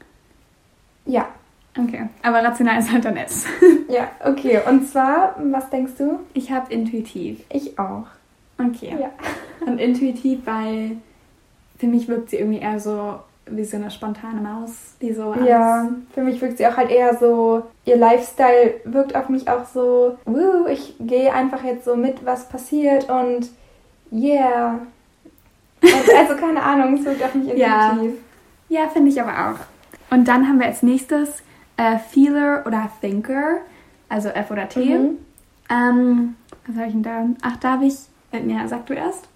[1.05, 1.27] ja.
[1.75, 3.47] Okay, aber rational ist halt dann S.
[3.89, 4.59] Ja, okay.
[4.69, 6.19] Und zwar, was denkst du?
[6.35, 7.39] Ich habe intuitiv.
[7.51, 8.05] Ich auch.
[8.59, 8.95] Okay.
[8.99, 9.09] Ja.
[9.65, 10.97] Und intuitiv, weil
[11.77, 15.89] für mich wirkt sie irgendwie eher so wie so eine spontane Maus, die so Ja,
[16.13, 20.17] für mich wirkt sie auch halt eher so, ihr Lifestyle wirkt auf mich auch so,
[20.25, 23.49] wuh, ich gehe einfach jetzt so mit, was passiert und
[24.11, 24.79] yeah.
[25.81, 27.91] Also, also keine Ahnung, es wirkt auf mich Ja.
[27.91, 28.21] intuitiv.
[28.69, 30.13] Ja, finde ich aber auch.
[30.15, 31.43] Und dann haben wir als nächstes
[31.75, 33.57] äh, Feeler oder Thinker,
[34.07, 34.97] also F oder T.
[34.97, 35.17] Mhm.
[35.69, 37.25] Ähm, was habe ich denn da?
[37.41, 37.95] Ach, darf ich?
[38.31, 39.27] Äh, ja, sag du erst.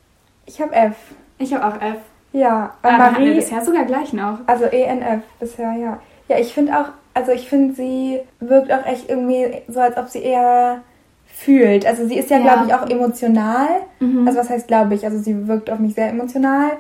[0.48, 0.96] Ich habe F.
[1.38, 1.98] Ich habe auch F.
[2.34, 4.40] Ja, Aber hatten wir Marie, bisher sogar gleich noch.
[4.48, 6.00] also ENF bisher, ja.
[6.28, 10.08] Ja, ich finde auch, also ich finde, sie wirkt auch echt irgendwie so, als ob
[10.10, 10.80] sie eher
[11.28, 11.86] fühlt.
[11.86, 12.44] Also sie ist ja, Ja.
[12.56, 13.68] glaube ich, auch emotional.
[14.00, 14.28] Mhm.
[14.28, 15.06] Also was heißt, glaube ich?
[15.06, 16.72] Also sie wirkt auf mich sehr emotional.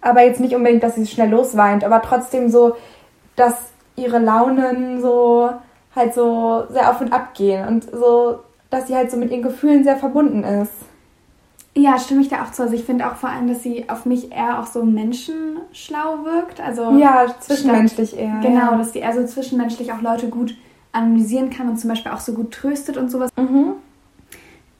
[0.00, 2.76] Aber jetzt nicht unbedingt, dass sie schnell losweint, aber trotzdem so,
[3.36, 3.54] dass
[3.96, 5.50] ihre Launen so
[5.94, 9.42] halt so sehr auf und ab gehen und so, dass sie halt so mit ihren
[9.42, 10.72] Gefühlen sehr verbunden ist.
[11.78, 12.62] Ja, stimme ich da auch zu.
[12.62, 16.58] Also ich finde auch vor allem, dass sie auf mich eher auch so menschenschlau wirkt.
[16.58, 18.40] Also Ja, zwischenmenschlich eher.
[18.40, 18.76] genau, Ja.
[18.78, 20.56] dass sie eher so zwischenmenschlich auch Leute gut
[20.92, 23.30] analysieren kann und zum Beispiel auch so gut tröstet und sowas.
[23.36, 23.74] Mhm.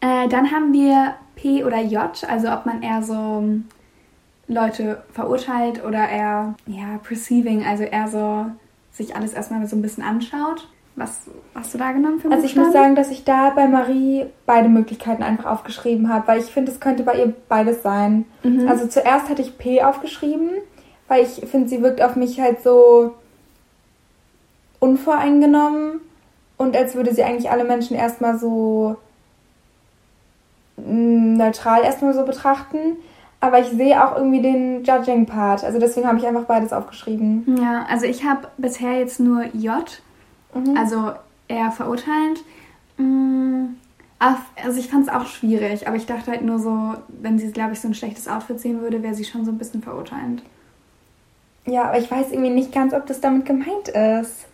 [0.00, 3.44] Äh, dann haben wir P oder J, also ob man eher so
[4.48, 8.46] Leute verurteilt oder eher, ja, perceiving, also eher so
[8.92, 10.66] sich alles erstmal so ein bisschen anschaut.
[10.96, 11.20] Was
[11.54, 14.70] hast du da genommen für Also ich muss sagen, dass ich da bei Marie beide
[14.70, 18.24] Möglichkeiten einfach aufgeschrieben habe, weil ich finde, es könnte bei ihr beides sein.
[18.42, 18.66] Mhm.
[18.66, 20.48] Also zuerst hatte ich P aufgeschrieben,
[21.06, 23.14] weil ich finde, sie wirkt auf mich halt so
[24.80, 26.00] unvoreingenommen
[26.56, 28.96] und als würde sie eigentlich alle Menschen erstmal so
[30.78, 32.96] mm, neutral erstmal so betrachten.
[33.38, 35.62] Aber ich sehe auch irgendwie den Judging-Part.
[35.62, 37.59] Also deswegen habe ich einfach beides aufgeschrieben.
[37.61, 39.85] Ja, also ich habe bisher jetzt nur J,
[40.57, 40.77] Mhm.
[40.77, 41.12] also
[41.49, 42.42] eher verurteilend.
[42.99, 43.77] Mm,
[44.19, 47.75] Also ich fand es auch schwierig, aber ich dachte halt nur so, wenn sie, glaube
[47.75, 50.42] ich, so ein schlechtes Outfit sehen würde, wäre sie schon so ein bisschen verurteilend.
[51.66, 54.47] Ja, aber ich weiß irgendwie nicht ganz, ob das damit gemeint ist.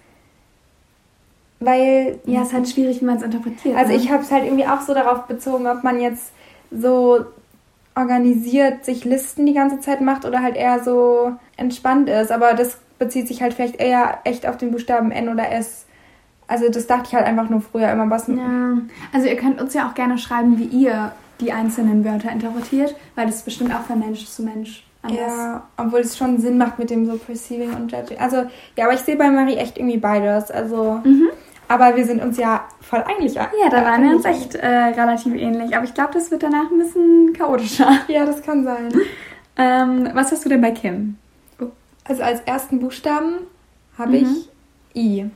[1.60, 2.18] Weil.
[2.24, 3.76] Ja, es ist halt schwierig, wie man es interpretiert.
[3.76, 3.98] Also ne?
[3.98, 6.32] ich habe es halt irgendwie auch so darauf bezogen, ob man jetzt
[6.70, 7.24] so
[7.94, 12.32] organisiert sich Listen die ganze Zeit macht oder halt eher so entspannt ist.
[12.32, 15.84] Aber das bezieht sich halt vielleicht eher echt auf den Buchstaben N oder S.
[16.52, 18.28] Also das dachte ich halt einfach nur früher immer, was...
[18.28, 18.76] Ja,
[19.12, 23.24] also ihr könnt uns ja auch gerne schreiben, wie ihr die einzelnen Wörter interpretiert, weil
[23.26, 25.18] das bestimmt auch von Mensch zu Mensch anders.
[25.18, 28.18] Ja, obwohl es schon Sinn macht mit dem so Perceiving und Judging.
[28.18, 28.44] Also,
[28.76, 30.50] ja, aber ich sehe bei Marie echt irgendwie beides.
[30.50, 31.30] Also, Mhm.
[31.68, 33.34] aber wir sind uns ja voll einig.
[33.34, 36.70] Ja, da waren wir uns echt äh, relativ ähnlich, aber ich glaube, das wird danach
[36.70, 37.90] ein bisschen chaotischer.
[38.08, 38.92] Ja, das kann sein.
[39.56, 41.16] Ähm, was hast du denn bei Kim?
[42.04, 43.38] Also als ersten Buchstaben
[43.96, 44.16] habe Mhm.
[44.16, 44.48] ich
[44.94, 45.30] I.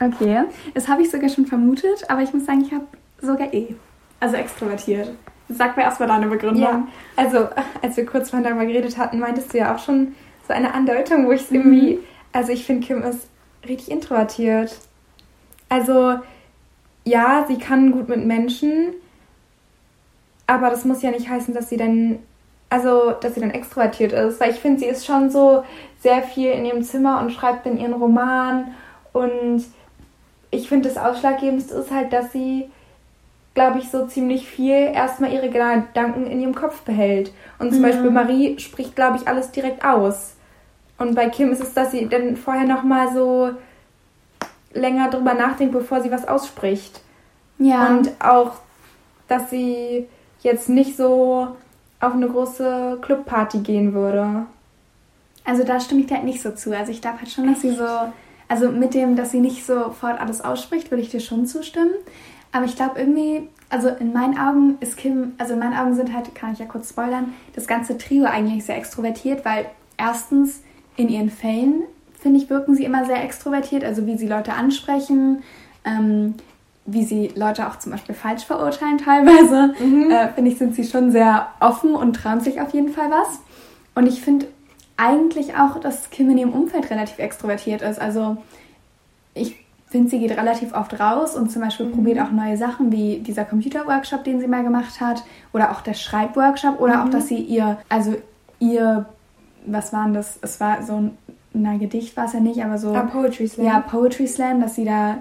[0.00, 2.86] Okay, das habe ich sogar schon vermutet, aber ich muss sagen, ich habe
[3.20, 3.74] sogar E.
[4.20, 5.10] Also extrovertiert.
[5.48, 6.62] Sag mir erstmal deine Begründung.
[6.62, 7.48] Ja, also
[7.82, 10.14] als wir kurz vorhin darüber geredet hatten, meintest du ja auch schon
[10.46, 12.00] so eine Andeutung, wo ich es irgendwie,
[12.32, 13.28] also ich finde, Kim ist
[13.66, 14.76] richtig introvertiert.
[15.68, 16.18] Also
[17.04, 18.92] ja, sie kann gut mit Menschen,
[20.46, 22.18] aber das muss ja nicht heißen, dass sie dann,
[22.70, 25.64] also dass sie dann extrovertiert ist, weil ich finde, sie ist schon so
[26.00, 28.74] sehr viel in ihrem Zimmer und schreibt in ihren Roman
[29.12, 29.64] und
[30.50, 32.70] ich finde, das Ausschlaggebendste ist halt, dass sie
[33.54, 37.32] glaube ich, so ziemlich viel erstmal ihre Gedanken in ihrem Kopf behält.
[37.58, 37.86] Und zum Mhm.
[37.86, 40.34] Beispiel Marie spricht, glaube ich, alles direkt aus.
[40.96, 43.50] Und bei Kim ist es, dass sie dann vorher nochmal so
[44.74, 47.00] länger drüber nachdenkt, bevor sie was ausspricht.
[47.58, 47.88] Ja.
[47.88, 48.52] Und auch,
[49.26, 50.06] dass sie
[50.42, 51.48] jetzt nicht so
[51.98, 54.46] auf eine große Clubparty gehen würde.
[55.44, 56.76] Also da stimme ich dir halt nicht so zu.
[56.76, 57.86] Also ich glaube halt schon, dass sie so,
[58.48, 61.92] also mit dem, dass sie nicht sofort alles ausspricht, würde ich dir schon zustimmen.
[62.50, 66.14] Aber ich glaube irgendwie, also in meinen Augen ist Kim, also in meinen Augen sind
[66.14, 69.66] halt, kann ich ja kurz spoilern, das ganze Trio eigentlich sehr extrovertiert, weil
[69.98, 70.62] erstens
[70.96, 71.82] in ihren Fällen,
[72.18, 75.42] finde ich, wirken sie immer sehr extrovertiert, also wie sie Leute ansprechen,
[75.84, 76.34] ähm,
[76.86, 79.74] wie sie Leute auch zum Beispiel falsch verurteilen teilweise,
[80.10, 83.40] äh, finde ich, sind sie schon sehr offen und trauen sich auf jeden Fall was.
[83.94, 84.46] Und ich finde
[84.98, 87.98] eigentlich auch, dass Kim in ihrem Umfeld relativ extrovertiert ist.
[88.00, 88.36] Also
[89.32, 89.56] ich
[89.86, 93.44] finde, sie geht relativ oft raus und zum Beispiel probiert auch neue Sachen, wie dieser
[93.46, 97.78] Computerworkshop, den sie mal gemacht hat, oder auch der Schreibworkshop, oder auch, dass sie ihr,
[97.88, 98.14] also
[98.58, 99.06] ihr,
[99.64, 100.38] was war denn das?
[100.42, 101.18] Es war so ein,
[101.54, 103.66] na, Gedicht war es ja nicht, aber so, Ah, Poetry Slam.
[103.66, 105.18] ja, Poetry Slam, dass sie da,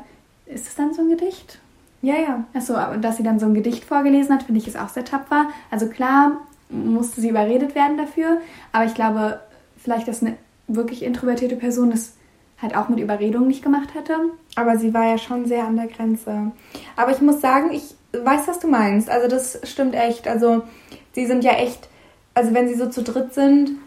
[0.47, 1.59] ist es dann so ein Gedicht?
[2.01, 2.43] ja, ja.
[2.53, 5.45] Achso, dass sie dann so ein Gedicht vorgelesen hat, finde ich ist auch sehr tapfer.
[5.71, 6.33] Also klar
[6.69, 8.37] musste sie überredet werden dafür,
[8.71, 9.39] aber ich glaube,
[9.87, 10.35] vielleicht, dass eine
[10.67, 12.11] wirklich introvertierte Person das
[12.61, 14.17] halt auch mit Überredung nicht gemacht hätte.
[14.57, 16.51] Aber sie war ja schon sehr an der Grenze.
[16.97, 19.09] Aber ich muss sagen, ich weiß, was du meinst.
[19.09, 20.27] Also das stimmt echt.
[20.27, 20.63] Also
[21.13, 21.87] sie sind ja echt,
[22.33, 23.77] also wenn sie so zu dritt sind,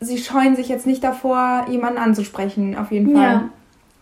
[0.00, 3.22] sie scheuen sich jetzt nicht davor, jemanden anzusprechen, auf jeden Fall.
[3.22, 3.48] Ja.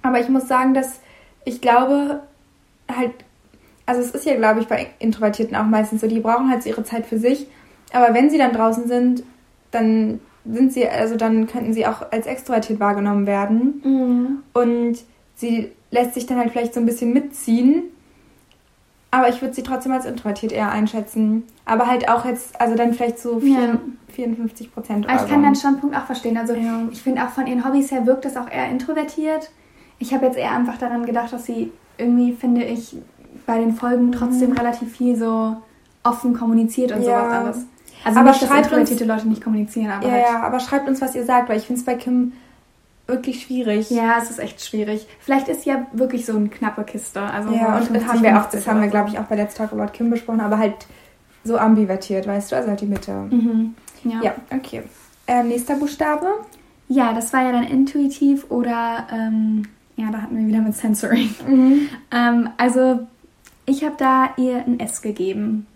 [0.01, 1.01] Aber ich muss sagen, dass
[1.45, 2.23] ich glaube,
[2.91, 3.13] halt,
[3.85, 6.71] also es ist ja, glaube ich, bei Introvertierten auch meistens so, die brauchen halt so
[6.71, 7.47] ihre Zeit für sich.
[7.93, 9.23] Aber wenn sie dann draußen sind,
[9.71, 14.43] dann sind sie, also dann könnten sie auch als extrovertiert wahrgenommen werden.
[14.55, 14.99] Und
[15.35, 17.83] sie lässt sich dann halt vielleicht so ein bisschen mitziehen.
[19.11, 21.45] Aber ich würde sie trotzdem als introvertiert eher einschätzen.
[21.65, 23.79] Aber halt auch jetzt, also dann vielleicht so vier, Ja.
[24.13, 25.09] 54 Prozent.
[25.09, 26.37] Aber ich kann deinen Standpunkt auch verstehen.
[26.37, 26.83] Also Ja.
[26.91, 29.51] ich finde auch von ihren Hobbys her wirkt es auch eher introvertiert.
[29.99, 32.97] Ich habe jetzt eher einfach daran gedacht, dass sie irgendwie, finde ich,
[33.47, 35.57] bei den Folgen trotzdem relativ viel so
[36.05, 37.05] offen kommuniziert und Mhm.
[37.07, 37.21] Ja.
[37.25, 37.67] sowas alles.
[38.09, 40.89] Also Aber nicht, dass schreibt introvertierte Leute nicht kommunizieren, aber Ja, halt ja, aber schreibt
[40.89, 42.33] uns, was ihr sagt, weil ich finde es bei Kim
[43.07, 43.91] wirklich schwierig.
[43.91, 45.07] Ja, es ist echt schwierig.
[45.21, 47.21] Vielleicht ist sie ja wirklich so eine knappe Kiste.
[47.21, 49.25] Also Ja, und das 50, haben wir auch, 50 das haben wir, glaube ich, auch
[49.25, 50.87] bei Let's Talk About Kim besprochen, aber halt
[51.45, 53.13] so ambivertiert, weißt du, also halt die Mitte.
[53.31, 53.75] Mhm.
[54.05, 54.21] Ja.
[54.23, 54.83] Ja, okay.
[55.27, 56.27] Ähm, nächster Buchstabe.
[56.89, 59.65] ja, das war ja dann intuitiv oder ähm,
[59.97, 61.29] ja, da hatten wir wieder mit Sensory.
[62.11, 63.01] Ähm, also
[63.67, 65.67] ich habe da ihr ein S gegeben.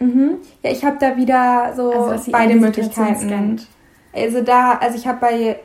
[0.00, 0.36] Mhm.
[0.62, 3.60] Ja, ich habe da wieder so Also, beide Möglichkeiten.
[4.14, 5.56] Also da, also ich habe bei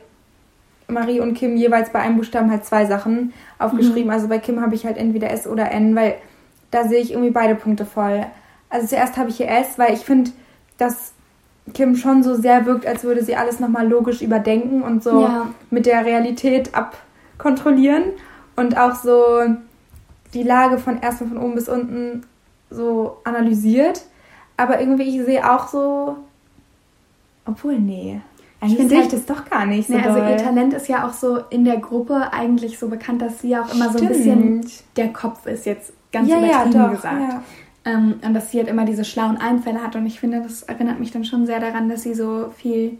[0.88, 4.04] Marie und Kim jeweils bei einem Buchstaben halt zwei Sachen aufgeschrieben.
[4.04, 4.10] Mhm.
[4.10, 6.16] Also bei Kim habe ich halt entweder S oder N, weil
[6.70, 8.26] da sehe ich irgendwie beide Punkte voll.
[8.68, 10.32] Also zuerst habe ich hier S, weil ich finde,
[10.78, 11.12] dass
[11.72, 15.46] Kim schon so sehr wirkt, als würde sie alles nochmal logisch überdenken und so Ja.
[15.70, 18.04] mit der Realität abkontrollieren
[18.56, 19.40] und auch so
[20.34, 22.24] die Lage von erstmal von oben bis unten
[22.70, 24.02] so analysiert.
[24.56, 26.16] Aber irgendwie, ich sehe auch so.
[27.46, 28.20] Obwohl, nee.
[28.60, 30.30] Eigentlich find sehe ich das doch gar nicht so Nee, also doll.
[30.30, 33.72] ihr Talent ist ja auch so in der Gruppe eigentlich so bekannt, dass sie auch
[33.74, 34.84] immer so ein bisschen Stimmt.
[34.96, 36.90] der Kopf ist, jetzt ganz ja, ja, übertrieben doch.
[36.92, 37.20] gesagt.
[37.20, 37.42] Ja.
[37.84, 39.94] Ähm, und dass sie halt immer diese schlauen Einfälle hat.
[39.96, 42.96] Und ich finde, das erinnert mich dann schon sehr daran, dass sie so viel,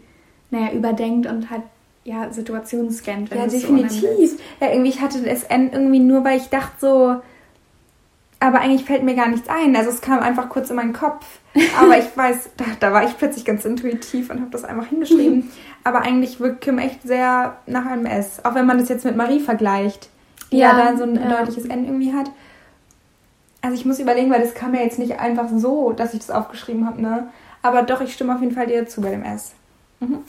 [0.51, 1.63] naja, überdenkt und halt,
[2.03, 3.31] ja, Situationen scannt.
[3.31, 4.39] wenn Ja, es so definitiv.
[4.61, 7.15] Ja, irgendwie, ich hatte das N irgendwie nur, weil ich dachte so,
[8.45, 9.75] aber eigentlich fällt mir gar nichts ein.
[9.75, 11.25] Also es kam einfach kurz in meinen Kopf.
[11.79, 15.51] Aber ich weiß, da, da war ich plötzlich ganz intuitiv und habe das einfach hingeschrieben.
[15.83, 18.43] aber eigentlich wirkt Kim echt sehr nach einem S.
[18.43, 20.09] Auch wenn man das jetzt mit Marie vergleicht,
[20.51, 21.29] die ja, Ja, da so ein ja.
[21.29, 22.31] deutliches N irgendwie hat.
[23.61, 26.29] Also ich muss überlegen, weil das kam ja jetzt nicht einfach so, dass ich das
[26.29, 27.29] aufgeschrieben habe, ne?
[27.63, 29.53] Aber doch, ich stimme auf jeden Fall dir zu bei dem S.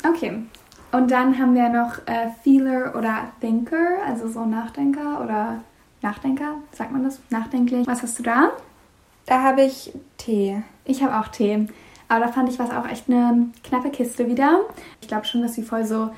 [0.09, 0.39] Okay.
[0.93, 5.61] Und dann haben wir noch äh, Feeler oder Thinker, also so Nachdenker oder
[6.07, 7.19] Nachdenker, sagt man das?
[7.31, 7.85] Nachdenklich.
[7.87, 8.51] Was hast du da?
[9.27, 10.63] Da habe ich T.
[10.85, 11.67] Ich habe auch Tee.
[12.09, 14.61] Aber da fand ich was auch echt eine knappe Kiste wieder.
[15.01, 16.11] Ich glaube schon, dass sie voll so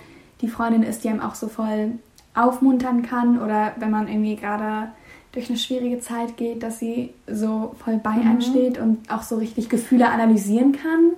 [0.42, 1.92] die Freundin ist, die einem auch so voll
[2.34, 3.40] aufmuntern kann.
[3.42, 4.90] Oder wenn man irgendwie gerade
[5.32, 9.36] durch eine schwierige Zeit geht, dass sie so voll bei einem steht und auch so
[9.36, 11.12] richtig Gefühle analysieren kann.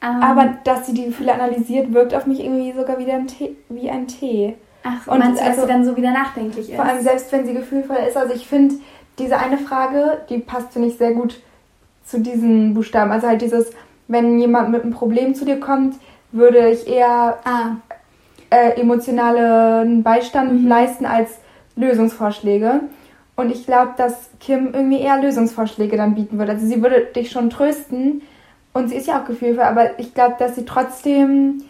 [0.00, 3.90] Ähm, Aber dass sie die Gefühle analysiert, wirkt auf mich irgendwie sogar wieder Tee, wie
[3.90, 4.54] ein Tee.
[4.82, 6.76] Ach, und meinst du, dass also- sie dann so wieder nachdenklich ist?
[6.76, 8.16] Vor allem selbst wenn sie gefühlvoll ist.
[8.16, 8.76] Also ich finde,
[9.18, 11.40] diese eine Frage, die passt, finde ich, sehr gut
[12.04, 13.10] zu diesen Buchstaben.
[13.12, 13.70] Also halt dieses,
[14.06, 15.96] wenn jemand mit einem Problem zu dir kommt,
[16.32, 17.76] würde ich eher ah,
[18.50, 20.68] äh, emotionalen Beistand Mhm.
[20.68, 21.38] leisten als
[21.76, 22.80] Lösungsvorschläge.
[23.36, 26.52] Und ich glaube, dass Kim irgendwie eher Lösungsvorschläge dann bieten würde.
[26.52, 28.22] Also sie würde dich schon trösten
[28.72, 31.62] und sie ist ja auch gefühlvoll, aber ich glaube, dass sie trotzdem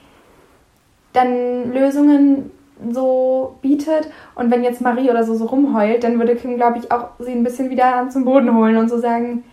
[1.13, 2.51] dann Lösungen
[2.93, 4.09] so bietet.
[4.35, 7.33] Und wenn jetzt Marie oder so so rumheult, dann würde Kim, glaube ich, auch sie
[7.33, 9.45] ein bisschen wieder zum Boden holen und so sagen,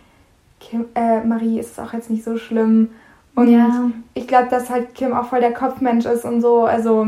[0.60, 2.90] Kim, äh, Marie, ist es auch jetzt nicht so schlimm.
[3.34, 3.90] Und Ja.
[4.14, 6.64] ich glaube, dass halt Kim auch voll der Kopfmensch ist und so.
[6.64, 7.06] Also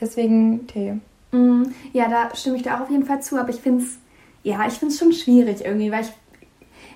[0.00, 0.98] deswegen Tee.
[1.32, 3.98] Mm, Ja, da stimme ich dir auch auf jeden Fall zu, aber ich finde es,
[4.42, 6.12] ja, ich finde es schon schwierig irgendwie, weil ich,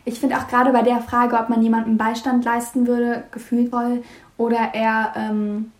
[0.04, 4.02] ich finde auch gerade bei der Frage, ob man jemandem Beistand leisten würde, gefühlvoll,
[4.38, 5.70] oder er ähm,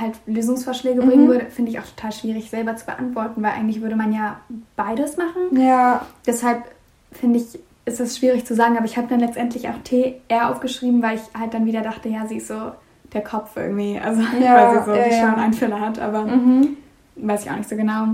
[0.00, 1.06] halt Lösungsvorschläge Mhm.
[1.06, 4.40] bringen würde, finde ich auch total schwierig selber zu beantworten, weil eigentlich würde man ja
[4.76, 5.58] beides machen.
[5.60, 6.64] Ja, Deshalb
[7.12, 11.02] finde ich, ist es schwierig zu sagen, aber ich habe dann letztendlich auch TR aufgeschrieben,
[11.02, 12.72] weil ich halt dann wieder dachte, ja, sie ist so
[13.12, 15.34] der Kopf irgendwie, also Ja, weil sie so ja, die ja.
[15.34, 16.76] Einfälle hat, aber mhm.
[17.16, 18.08] Weiß ich auch nicht so genau.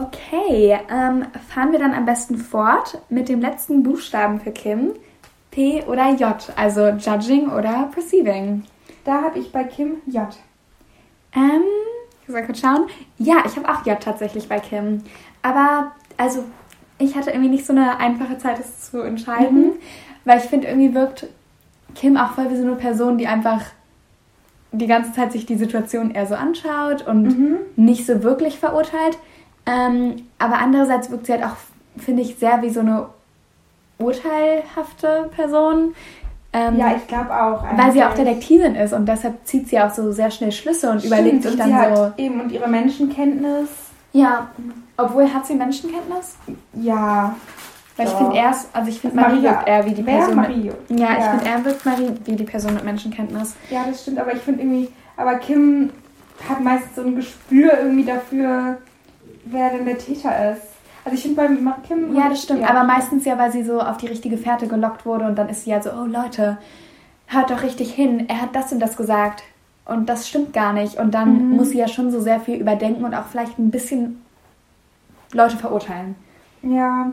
[0.00, 4.92] Okay, ähm, fahren wir dann am besten fort mit dem letzten Buchstaben für Kim.
[5.50, 8.64] P oder J, also Judging oder Perceiving.
[9.04, 10.26] da habe ich bei Kim J.
[11.34, 11.62] Ähm,
[12.26, 12.86] ich soll kurz schauen.
[13.18, 15.02] Ja, ich habe auch J tatsächlich bei Kim.
[15.42, 16.44] Aber, also,
[16.98, 19.72] ich hatte irgendwie nicht so eine einfache Zeit, das zu entscheiden, Mhm.
[20.24, 21.26] weil ich finde, irgendwie wirkt
[21.94, 23.60] Kim auch voll wie so eine Person, die einfach
[24.70, 27.56] die ganze Zeit sich die Situation eher so anschaut und Mhm.
[27.76, 29.18] nicht so wirklich verurteilt.
[29.66, 31.56] Ähm, aber andererseits wirkt sie halt auch,
[31.98, 33.08] finde ich, sehr wie so eine
[33.98, 35.94] urteilhafte Person.
[36.54, 37.62] Ähm, Ja, ich glaube auch.
[37.76, 38.14] weil sie auch.
[38.14, 41.52] Detektivin ist und deshalb zieht sie auch so sehr schnell Schlüsse und Stimmt, überlegt sich
[41.52, 42.02] und dann sie so.
[42.04, 43.68] Hat eben und ihre Menschenkenntnis.
[44.12, 44.48] Ja,
[44.98, 46.36] obwohl hat sie Menschenkenntnis?
[46.74, 47.34] Ja.
[47.96, 50.02] Weil ich finde erst, also ich finde Marie wirkt eher wie die?
[50.02, 50.34] Person.
[50.36, 50.70] Marie.
[50.88, 51.30] Mit, ja, ich Ja.
[51.30, 53.54] finde er wirkt Marie wie die Person mit Menschenkenntnis.
[53.70, 55.90] Ja, das stimmt, aber ich finde irgendwie, aber Kim
[56.48, 58.78] hat meist so ein Gespür irgendwie dafür,
[59.44, 60.62] wer denn der Täter ist.
[61.04, 62.14] Also ich finde bei Kim.
[62.14, 62.60] Ja, das stimmt.
[62.60, 62.68] Ja.
[62.70, 65.64] Aber meistens ja, weil sie so auf die richtige Fährte gelockt wurde und dann ist
[65.64, 66.58] sie ja so, oh Leute,
[67.26, 68.28] hört doch richtig hin.
[68.28, 69.42] Er hat das und das gesagt.
[69.84, 70.98] Und das stimmt gar nicht.
[70.98, 71.56] Und dann Mhm.
[71.56, 74.22] muss sie ja schon so sehr viel überdenken und auch vielleicht ein bisschen
[75.32, 76.14] Leute verurteilen.
[76.62, 77.10] Ja.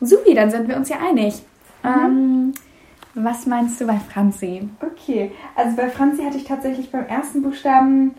[0.00, 1.42] Supi, dann sind wir uns ja einig.
[1.82, 1.90] Mhm.
[1.90, 2.54] Ähm,
[3.14, 4.68] was meinst du bei Franzi?
[4.80, 5.32] Okay.
[5.56, 8.14] Also bei Franzi hatte ich tatsächlich beim ersten Buchstaben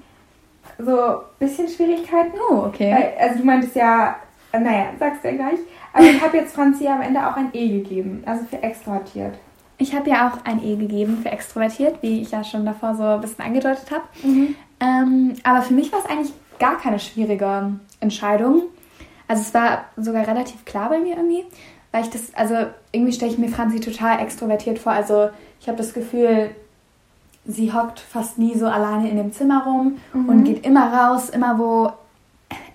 [0.78, 2.34] so ein bisschen Schwierigkeiten.
[2.50, 3.14] Oh, okay.
[3.20, 4.16] Also du meintest ja,
[4.60, 5.60] naja, sagst du ja gleich.
[5.94, 9.36] Aber ich habe jetzt Franzi am Ende auch ein E gegeben, also für extrovertiert.
[9.78, 13.04] Ich habe ja auch ein E gegeben für extrovertiert, wie ich ja schon davor so
[13.04, 14.04] ein bisschen angedeutet habe.
[14.80, 18.64] Ähm, aber für mich war es eigentlich gar keine schwierige Entscheidung.
[19.28, 21.46] Also es war sogar relativ klar bei mir irgendwie,
[21.92, 22.56] weil ich das, also
[22.92, 24.94] irgendwie stelle ich mir Franzi total extrovertiert vor.
[24.94, 26.52] Also ich habe das Gefühl,
[27.46, 30.30] sie hockt fast nie so alleine in dem Zimmer rum mhm.
[30.30, 31.92] und geht immer raus, immer wo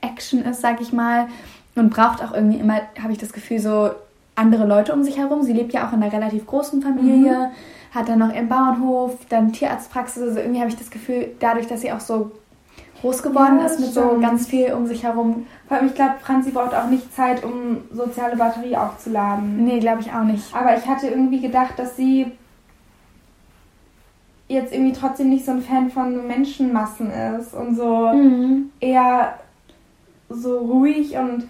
[0.00, 1.28] Action ist, sag ich mal.
[1.76, 3.90] Und braucht auch irgendwie immer, habe ich das Gefühl, so
[4.34, 5.42] andere Leute um sich herum.
[5.42, 7.94] Sie lebt ja auch in einer relativ großen Familie, mhm.
[7.94, 10.22] hat dann noch ihren Bauernhof, dann Tierarztpraxis.
[10.22, 12.32] Also irgendwie habe ich das Gefühl, dadurch, dass sie auch so
[13.00, 14.10] groß geworden ja, ist mit stimmt.
[14.12, 15.46] so ganz viel um sich herum.
[15.68, 19.64] Vor allem, ich glaube, Franzi braucht auch nicht Zeit, um soziale Batterie aufzuladen.
[19.64, 20.54] Nee, glaube ich auch nicht.
[20.54, 22.32] Aber ich hatte irgendwie gedacht, dass sie
[24.48, 28.70] jetzt irgendwie trotzdem nicht so ein Fan von Menschenmassen ist und so mhm.
[28.80, 29.34] eher
[30.28, 31.48] so ruhig und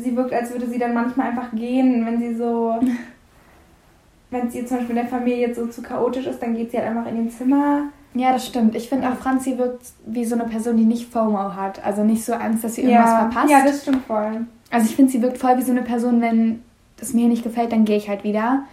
[0.00, 2.80] sie wirkt, als würde sie dann manchmal einfach gehen, wenn sie so.
[4.30, 6.70] wenn es ihr zum Beispiel in der Familie jetzt so zu chaotisch ist, dann geht
[6.70, 7.84] sie halt einfach in den Zimmer.
[8.14, 8.74] Ja, das stimmt.
[8.74, 11.84] Ich finde auch, Franzi wirkt wie so eine Person, die nicht FOMO hat.
[11.84, 13.18] Also nicht so Angst, dass sie irgendwas ja.
[13.18, 13.50] verpasst.
[13.50, 14.46] Ja, das stimmt voll.
[14.70, 16.62] Also ich finde, sie wirkt voll wie so eine Person, wenn
[17.00, 18.64] es mir nicht gefällt, dann gehe ich halt wieder.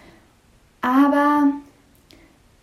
[0.81, 1.47] Aber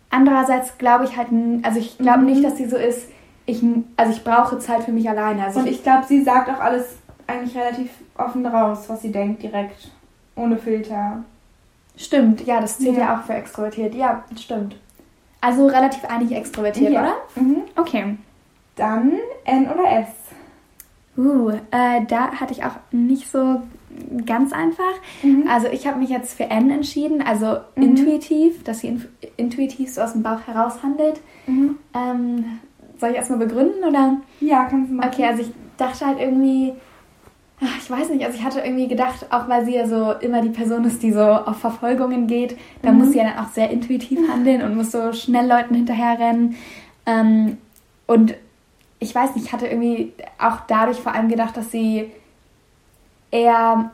[0.09, 1.27] andererseits glaube ich halt,
[1.63, 2.25] also ich glaube mhm.
[2.25, 3.09] nicht, dass sie so ist,
[3.45, 3.61] ich,
[3.97, 5.45] also ich brauche Zeit für mich alleine.
[5.45, 9.43] Also Und ich glaube, sie sagt auch alles eigentlich relativ offen raus, was sie denkt,
[9.43, 9.91] direkt.
[10.35, 11.23] Ohne Filter.
[11.97, 13.95] Stimmt, ja, das zählt ja, ja auch für extrovertiert.
[13.95, 14.75] Ja, stimmt.
[15.39, 17.01] Also relativ einig extrovertiert, ja.
[17.01, 17.15] oder?
[17.35, 17.63] Mhm.
[17.75, 18.17] Okay.
[18.75, 19.13] Dann
[19.45, 20.07] N oder S?
[21.17, 23.61] Uh, äh, da hatte ich auch nicht so
[24.25, 24.83] ganz einfach.
[25.23, 25.47] Mhm.
[25.49, 27.83] Also ich habe mich jetzt für N entschieden, also mhm.
[27.83, 29.05] intuitiv, dass sie in,
[29.37, 31.21] intuitiv so aus dem Bauch heraus handelt.
[31.47, 31.77] Mhm.
[31.93, 32.59] Ähm,
[32.99, 34.17] soll ich erstmal begründen oder?
[34.41, 35.09] Ja, kannst du machen.
[35.13, 36.73] Okay, also ich dachte halt irgendwie,
[37.61, 40.49] ich weiß nicht, also ich hatte irgendwie gedacht, auch weil sie ja so immer die
[40.49, 42.99] Person ist, die so auf Verfolgungen geht, da mhm.
[42.99, 46.55] muss sie ja dann auch sehr intuitiv handeln und muss so schnell Leuten hinterherrennen.
[47.05, 47.57] Ähm,
[48.07, 48.35] und
[48.99, 52.11] ich weiß nicht, ich hatte irgendwie auch dadurch vor allem gedacht, dass sie
[53.31, 53.91] eher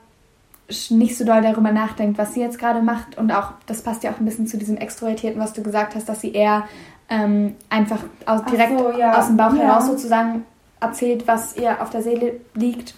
[0.89, 3.17] nicht so doll darüber nachdenkt, was sie jetzt gerade macht.
[3.17, 6.07] Und auch, das passt ja auch ein bisschen zu diesem Extrovertierten, was du gesagt hast,
[6.07, 6.63] dass sie eher
[7.09, 9.17] ähm, einfach aus, direkt so, ja.
[9.17, 9.63] aus dem Bauch ja.
[9.63, 10.45] heraus sozusagen
[10.79, 12.95] erzählt, was ihr auf der Seele liegt.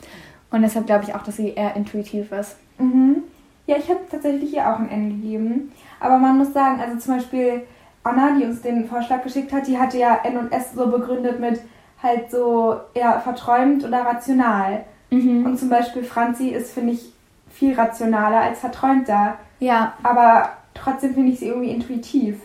[0.53, 2.57] Und deshalb glaube ich auch, dass sie eher intuitiv ist.
[2.77, 3.23] Mhm.
[3.65, 5.71] Ja, ich habe tatsächlich hier auch ein N gegeben.
[5.99, 7.63] Aber man muss sagen, also zum Beispiel
[8.03, 11.39] Anna, die uns den Vorschlag geschickt hat, die hatte ja N und S so begründet
[11.39, 11.59] mit
[12.03, 14.83] halt so eher verträumt oder rational.
[15.09, 15.43] Mhm.
[15.43, 17.11] Und zum Beispiel Franzi ist, finde ich,
[17.49, 19.39] viel rationaler als verträumter.
[19.59, 19.93] Ja.
[20.03, 22.37] Aber trotzdem finde ich sie irgendwie intuitiv.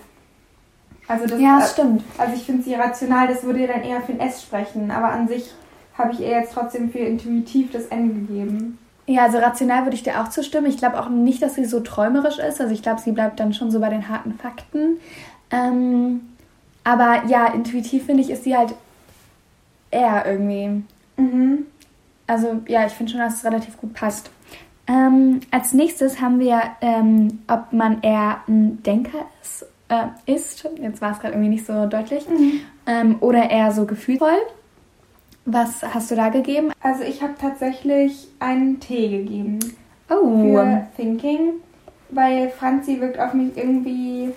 [1.08, 2.02] Also das, ja, das stimmt.
[2.16, 4.90] Also ich finde sie rational, das würde dann eher für ein S sprechen.
[4.90, 5.52] Aber an sich
[5.98, 8.78] habe ich ihr jetzt trotzdem für intuitiv das N gegeben.
[9.06, 10.66] Ja, also rational würde ich dir auch zustimmen.
[10.66, 12.60] Ich glaube auch nicht, dass sie so träumerisch ist.
[12.60, 14.98] Also ich glaube, sie bleibt dann schon so bei den harten Fakten.
[15.50, 16.20] Ähm,
[16.84, 18.74] aber ja, intuitiv finde ich, ist sie halt
[19.90, 20.82] eher irgendwie.
[21.16, 21.66] Mhm.
[22.26, 24.30] Also ja, ich finde schon, dass es relativ gut passt.
[24.86, 30.68] Ähm, als nächstes haben wir, ähm, ob man eher ein Denker ist, äh, ist.
[30.80, 32.60] jetzt war es gerade irgendwie nicht so deutlich, mhm.
[32.86, 34.38] ähm, oder eher so gefühlvoll.
[35.50, 36.72] Was hast du da gegeben?
[36.82, 39.58] Also ich habe tatsächlich einen Tee gegeben.
[40.10, 40.42] Oh.
[40.42, 41.54] Für Thinking,
[42.10, 44.34] weil Franzi wirkt auf mich irgendwie...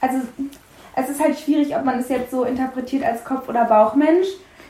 [0.00, 0.22] Also
[0.96, 4.28] es ist halt schwierig, ob man es jetzt so interpretiert als Kopf- oder Bauchmensch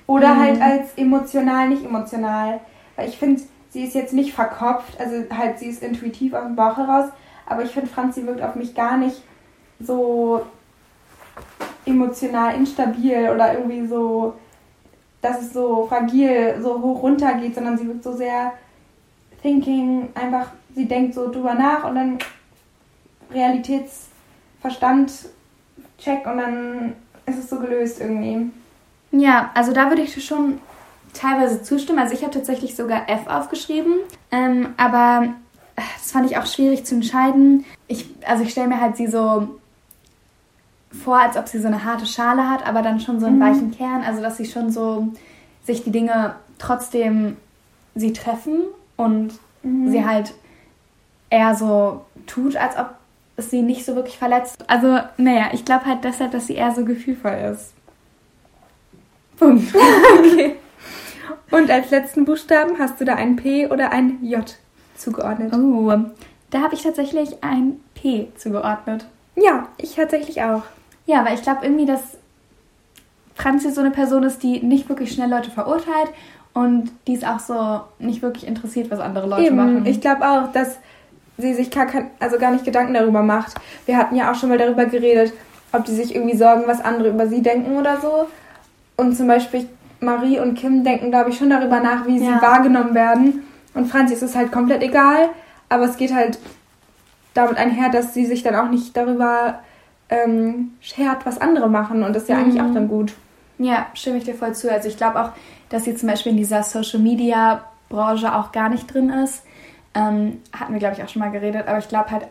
[0.08, 0.40] oder mhm.
[0.40, 2.58] halt als emotional, nicht emotional.
[2.96, 6.56] Weil ich finde, sie ist jetzt nicht verkopft, also halt sie ist intuitiv aus dem
[6.56, 7.10] Bauch heraus,
[7.46, 9.22] aber ich finde, Franzi wirkt auf mich gar nicht
[9.78, 10.42] so
[11.86, 14.34] emotional instabil oder irgendwie so
[15.22, 18.52] dass es so fragil, so hoch runter geht, sondern sie wirkt so sehr
[19.40, 22.18] thinking, einfach, sie denkt so drüber nach und dann
[23.32, 25.12] Realitätsverstand
[25.98, 26.92] check und dann
[27.26, 28.50] ist es so gelöst irgendwie.
[29.12, 30.58] Ja, also da würde ich schon
[31.14, 32.00] teilweise zustimmen.
[32.00, 33.94] Also ich habe tatsächlich sogar F aufgeschrieben,
[34.30, 35.34] ähm, aber
[35.76, 37.64] äh, das fand ich auch schwierig zu entscheiden.
[37.86, 39.60] Ich, also ich stelle mir halt sie so
[40.92, 43.42] vor, als ob sie so eine harte Schale hat, aber dann schon so einen mhm.
[43.42, 44.02] weichen Kern.
[44.02, 45.08] Also dass sie schon so
[45.64, 47.36] sich die Dinge trotzdem
[47.94, 48.62] sie treffen
[48.96, 49.90] und mhm.
[49.90, 50.34] sie halt
[51.30, 52.90] eher so tut, als ob
[53.36, 54.64] es sie nicht so wirklich verletzt.
[54.66, 57.72] Also, naja, ich glaube halt deshalb, dass sie eher so gefühlvoll ist.
[59.38, 59.74] Punkt.
[60.18, 60.56] okay.
[61.50, 64.56] Und als letzten Buchstaben hast du da ein P oder ein J
[64.96, 65.52] zugeordnet?
[65.54, 65.92] Oh,
[66.50, 69.06] da habe ich tatsächlich ein P zugeordnet.
[69.36, 70.62] Ja, ich tatsächlich auch.
[71.06, 72.00] Ja, weil ich glaube irgendwie, dass
[73.34, 76.10] Franzi so eine Person ist, die nicht wirklich schnell Leute verurteilt
[76.54, 79.56] und die ist auch so nicht wirklich interessiert, was andere Leute Eben.
[79.56, 79.86] machen.
[79.86, 80.78] Ich glaube auch, dass
[81.38, 83.54] sie sich gar, kein, also gar nicht Gedanken darüber macht.
[83.86, 85.32] Wir hatten ja auch schon mal darüber geredet,
[85.72, 88.26] ob die sich irgendwie sorgen, was andere über sie denken oder so.
[88.96, 89.66] Und zum Beispiel,
[90.00, 92.42] Marie und Kim denken, glaube ich, schon darüber nach, wie sie Ja.
[92.42, 93.44] wahrgenommen werden.
[93.74, 95.30] Und Franzi ist es halt komplett egal,
[95.70, 96.38] aber es geht halt
[97.32, 99.60] damit einher, dass sie sich dann auch nicht darüber
[100.12, 102.02] ähm, schert, was andere machen.
[102.02, 102.70] Und das ist ja eigentlich Mhm.
[102.70, 103.14] auch dann gut.
[103.58, 104.70] Ja, stimme ich dir voll zu.
[104.70, 105.30] Also ich glaube auch,
[105.68, 109.44] dass sie zum Beispiel in dieser Social Media Branche auch gar nicht drin ist.
[109.94, 112.26] Ähm, hatten wir, glaube ich, auch schon mal geredet, aber ich glaube halt,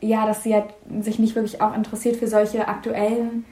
[0.00, 0.66] ja, dass sie halt
[1.00, 3.44] sich nicht wirklich auch interessiert für solche aktuellen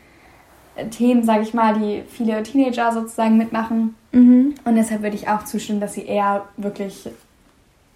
[0.77, 3.95] äh, Themen, sage ich mal, die viele Teenager sozusagen mitmachen.
[4.13, 7.09] Und deshalb würde ich auch zustimmen, dass sie eher wirklich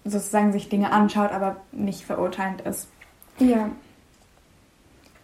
[0.05, 2.87] sozusagen sich Dinge anschaut, aber nicht verurteilend ist.
[3.39, 3.69] Ja.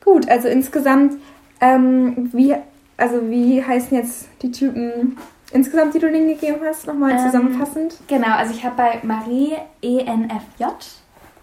[0.03, 1.13] Gut, also insgesamt,
[1.61, 2.55] ähm, wie,
[2.97, 5.17] also wie heißen jetzt die Typen
[5.51, 6.87] insgesamt, die du denen gegeben hast?
[6.87, 7.97] Nochmal Ähm, zusammenfassend.
[8.07, 10.63] Genau, also ich habe bei Marie ENFJ.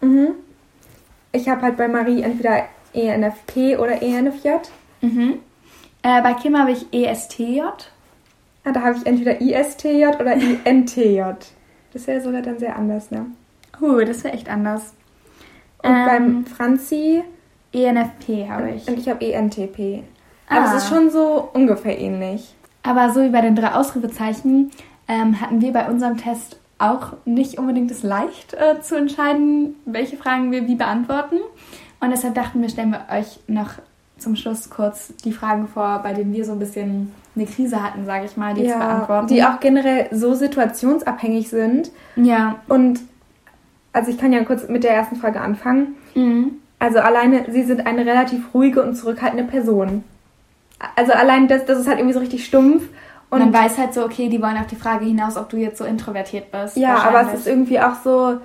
[0.01, 0.29] Mhm.
[1.33, 4.49] Ich habe halt bei Marie entweder ENFP oder ENFJ.
[5.01, 5.41] Mhm.
[6.03, 7.61] Äh, bei Kim habe ich ESTJ.
[8.67, 11.23] Ah, da habe ich entweder ISTJ oder INTJ.
[11.93, 13.27] Das wäre sogar dann sehr anders, ne?
[13.81, 14.95] Uh, das wäre echt anders.
[15.83, 17.23] Und Ähm, beim Franzi
[17.75, 18.87] ENFP habe ich.
[18.89, 20.03] und ich habe ENTP.
[20.49, 20.75] Aber Ah.
[20.77, 22.55] es ist schon so ungefähr ähnlich.
[22.83, 24.71] Aber so wie bei den drei Ausrufezeichen
[25.09, 30.17] ähm, hatten wir bei unserem Test auch nicht unbedingt es leicht äh, zu entscheiden, welche
[30.17, 31.37] Fragen wir wie beantworten.
[32.01, 33.71] Und deshalb dachten wir, stellen wir euch noch
[34.19, 38.05] zum Schluss kurz die Fragen vor, bei denen wir so ein bisschen eine Krise hatten,
[38.05, 39.27] sage ich mal, die zu beantworten.
[39.29, 41.91] die auch generell so situationsabhängig sind.
[42.17, 42.57] Ja.
[42.69, 43.01] Und
[43.93, 45.95] also ich kann ja kurz mit der ersten Frage anfangen.
[46.15, 46.59] Mhm.
[46.85, 50.05] Also alleine, sie sind eine relativ ruhige und zurückhaltende Person.
[50.97, 52.85] Also allein das, das ist halt irgendwie so richtig stumpf.
[53.31, 55.79] Und man weiß halt so, okay, die wollen auf die Frage hinaus, ob du jetzt
[55.79, 56.77] so introvertiert bist.
[56.77, 58.37] ja, aber es ist irgendwie auch so.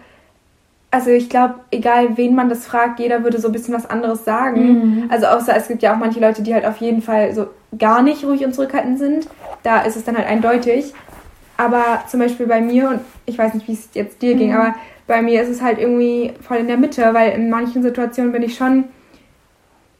[0.91, 4.25] Also ich glaube, egal wen man das fragt, jeder würde so ein bisschen was anderes
[4.25, 4.61] sagen.
[5.03, 5.03] Mhm.
[5.11, 8.01] Also außer es gibt ja auch manche Leute, die halt auf jeden Fall so gar
[8.01, 9.27] nicht ruhig und zurückhaltend sind.
[9.61, 10.93] Da ist es dann halt eindeutig.
[11.57, 14.55] Aber zum Beispiel bei mir, und ich weiß nicht, wie es jetzt dir ging, Mhm.
[14.55, 14.75] aber
[15.10, 18.43] bei mir ist es halt irgendwie voll in der Mitte, weil in manchen Situationen bin
[18.43, 18.86] ich schon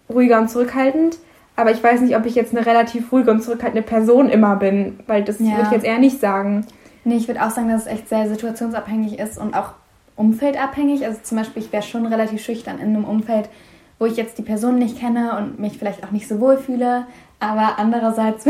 [0.10, 1.18] ruhiger und zurückhaltend.
[1.56, 5.00] Aber ich weiß nicht, ob ich jetzt eine relativ ruhige und zurückhaltende Person immer bin,
[5.08, 5.48] weil das Ja.
[5.52, 6.66] würde ich jetzt eher nicht sagen.
[7.04, 9.72] Nee, ich würde auch sagen, dass es echt sehr situationsabhängig ist und auch
[10.16, 11.06] umfeldabhängig.
[11.06, 13.50] Also zum Beispiel, ich wäre schon relativ schüchtern in einem Umfeld,
[13.98, 17.08] wo ich jetzt die Person nicht kenne und mich vielleicht auch nicht so wohl fühle.
[17.42, 18.46] Aber andererseits,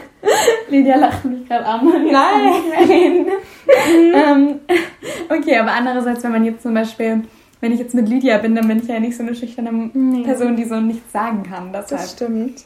[0.68, 1.80] Lydia lacht mich gerade an.
[1.86, 2.12] und jetzt
[3.68, 4.14] reden.
[4.14, 4.76] ähm,
[5.28, 7.22] okay, aber andererseits, wenn man jetzt zum Beispiel,
[7.60, 10.22] wenn ich jetzt mit Lydia bin, dann bin ich ja nicht so eine schüchterne Nee.
[10.22, 11.72] Person, die so nichts sagen kann.
[11.72, 11.88] Deshalb.
[11.88, 12.64] Das stimmt.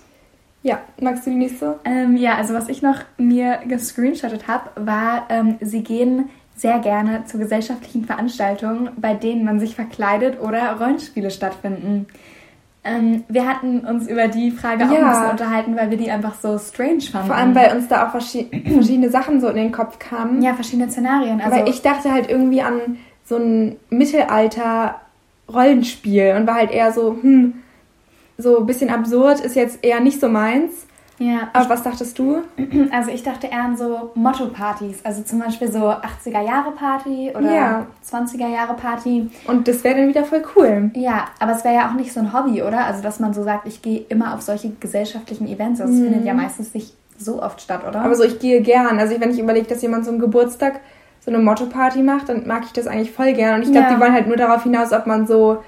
[0.62, 1.78] Ja, magst du die nächste?
[1.84, 7.24] Ähm, ja, also was ich noch mir gescreenshottet habe, war, ähm, sie gehen sehr gerne
[7.24, 12.06] zu gesellschaftlichen Veranstaltungen, bei denen man sich verkleidet oder Rollenspiele stattfinden.
[12.82, 15.00] Ähm, wir hatten uns über die Frage auch Ja.
[15.04, 17.26] ein bisschen unterhalten, weil wir die einfach so strange fanden.
[17.28, 20.40] Vor allem, weil uns da auch verschi verschiedene Sachen so in den Kopf kamen.
[20.40, 21.40] ja, verschiedene Szenarien.
[21.42, 27.18] Also, weil ich dachte halt irgendwie an so ein Mittelalter-Rollenspiel und war halt eher so,
[27.20, 27.54] hm,
[28.38, 30.86] so ein bisschen absurd, ist jetzt eher nicht so meins.
[31.20, 32.38] Ja, Aber was dachtest du?
[32.92, 35.04] also ich dachte eher an so Motto-Partys.
[35.04, 37.86] Also zum Beispiel so 80er-Jahre-Party oder Ja.
[38.10, 39.30] 20er-Jahre-Party.
[39.46, 40.90] Und das wäre dann wieder voll cool.
[40.94, 42.86] Ja, aber es wäre ja auch nicht so ein Hobby, oder?
[42.86, 45.80] Also, dass man so sagt, ich gehe immer auf solche gesellschaftlichen Events.
[45.80, 48.00] Also, es findet ja meistens nicht so oft statt, oder?
[48.00, 48.04] Mhm.
[48.06, 48.98] Aber so, ich gehe gern.
[48.98, 50.80] Also wenn ich überlege, dass jemand so einen Geburtstag
[51.22, 53.56] so eine Motto-Party macht, dann mag ich das eigentlich voll gern.
[53.56, 53.94] Und ich glaube, Ja.
[53.94, 55.62] die wollen halt nur darauf hinaus, ob man so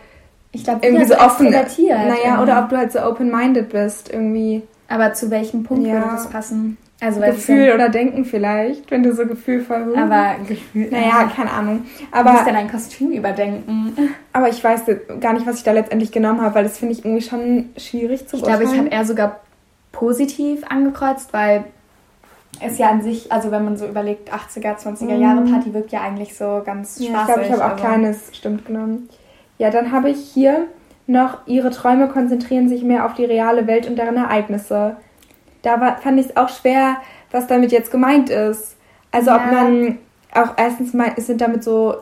[0.55, 1.65] ich glaube, irgendwie so offen Naja,
[2.07, 4.63] Naja, oder ob du halt so open-minded bist, irgendwie.
[4.93, 5.95] Aber zu welchem Punkt Ja.
[5.95, 6.77] würde das passen?
[7.01, 10.89] Also, Gefühl ja- oder Denken vielleicht, wenn du so gefühlvoll Aber Gefühl.
[10.91, 11.85] Naja, keine Ahnung.
[12.13, 12.31] Aber.
[12.31, 13.97] Du musst ja dein Kostüm überdenken.
[14.33, 14.83] aber ich weiß
[15.19, 18.29] gar nicht, was ich da letztendlich genommen habe, weil das finde ich irgendwie schon schwierig
[18.29, 18.87] zu Ich glaube, ich beurteilen.
[18.87, 19.41] habe eher sogar
[19.91, 21.65] positiv angekreuzt, weil
[22.61, 26.03] es ja an sich, also wenn man so überlegt, 80er, 20er Jahre Party wirkt ja
[26.03, 27.27] eigentlich so ganz Ja, ich spaßig.
[27.27, 29.09] glaube, ich habe auch also- kleines stimmt genommen.
[29.59, 30.67] Ja, dann habe ich hier
[31.07, 34.97] noch, ihre Träume konzentrieren sich mehr auf die reale Welt und deren Ereignisse.
[35.63, 36.97] Da war, fand ich es auch schwer,
[37.31, 38.77] was damit jetzt gemeint ist.
[39.11, 39.53] Also ob Ja.
[39.63, 39.99] man
[40.35, 41.97] auch erstens mal, sind damit so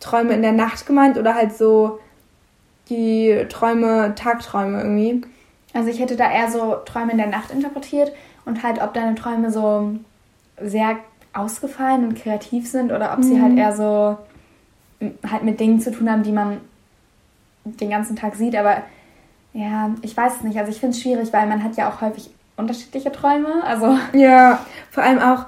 [0.00, 1.98] Träume in der Nacht gemeint oder halt so
[2.88, 5.22] die Träume, Tagträume irgendwie.
[5.72, 8.12] Also ich hätte da eher so Träume in der Nacht interpretiert
[8.44, 9.94] und halt, ob deine Träume so
[10.60, 10.96] sehr
[11.32, 14.16] ausgefallen und kreativ sind oder ob sie halt eher so
[15.30, 16.60] halt mit Dingen zu tun haben, die man
[17.64, 18.56] den ganzen Tag sieht.
[18.56, 18.78] Aber
[19.52, 20.58] ja, ich weiß es nicht.
[20.58, 23.62] Also ich finde es schwierig, weil man hat ja auch häufig unterschiedliche Träume.
[23.64, 24.60] Also Ja,
[24.90, 25.46] vor allem auch,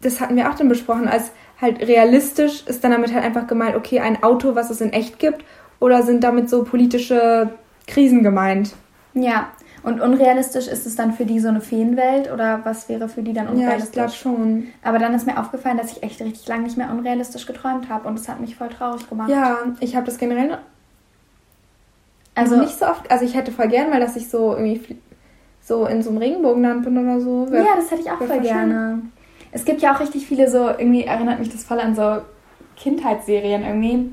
[0.00, 1.30] das hatten wir auch dann besprochen, als
[1.60, 5.18] halt realistisch ist dann damit halt einfach gemeint, okay, ein Auto, was es in echt
[5.18, 5.44] gibt,
[5.80, 7.50] oder sind damit so politische
[7.86, 8.74] Krisen gemeint?
[9.14, 9.48] ja.
[9.82, 13.34] Und unrealistisch ist es dann für die so eine Feenwelt oder was wäre für die
[13.34, 13.84] dann Ja, unrealistisch?
[13.88, 14.68] ich glaube schon.
[14.82, 18.08] Aber dann ist mir aufgefallen, dass ich echt richtig lange nicht mehr unrealistisch geträumt habe
[18.08, 19.28] und es hat mich voll traurig gemacht.
[19.28, 20.56] Ja, ich habe das generell
[22.34, 23.10] also nicht so oft.
[23.10, 24.96] Also ich hätte voll gern mal, dass ich so irgendwie
[25.62, 27.50] so in so einem Regenbogenland bin oder so.
[27.50, 29.00] Wär- Ja, das hätte ich auch voll gerne.
[29.52, 32.18] Es gibt ja auch richtig viele so, irgendwie erinnert mich das voll an so
[32.76, 34.10] Kindheitsserien irgendwie.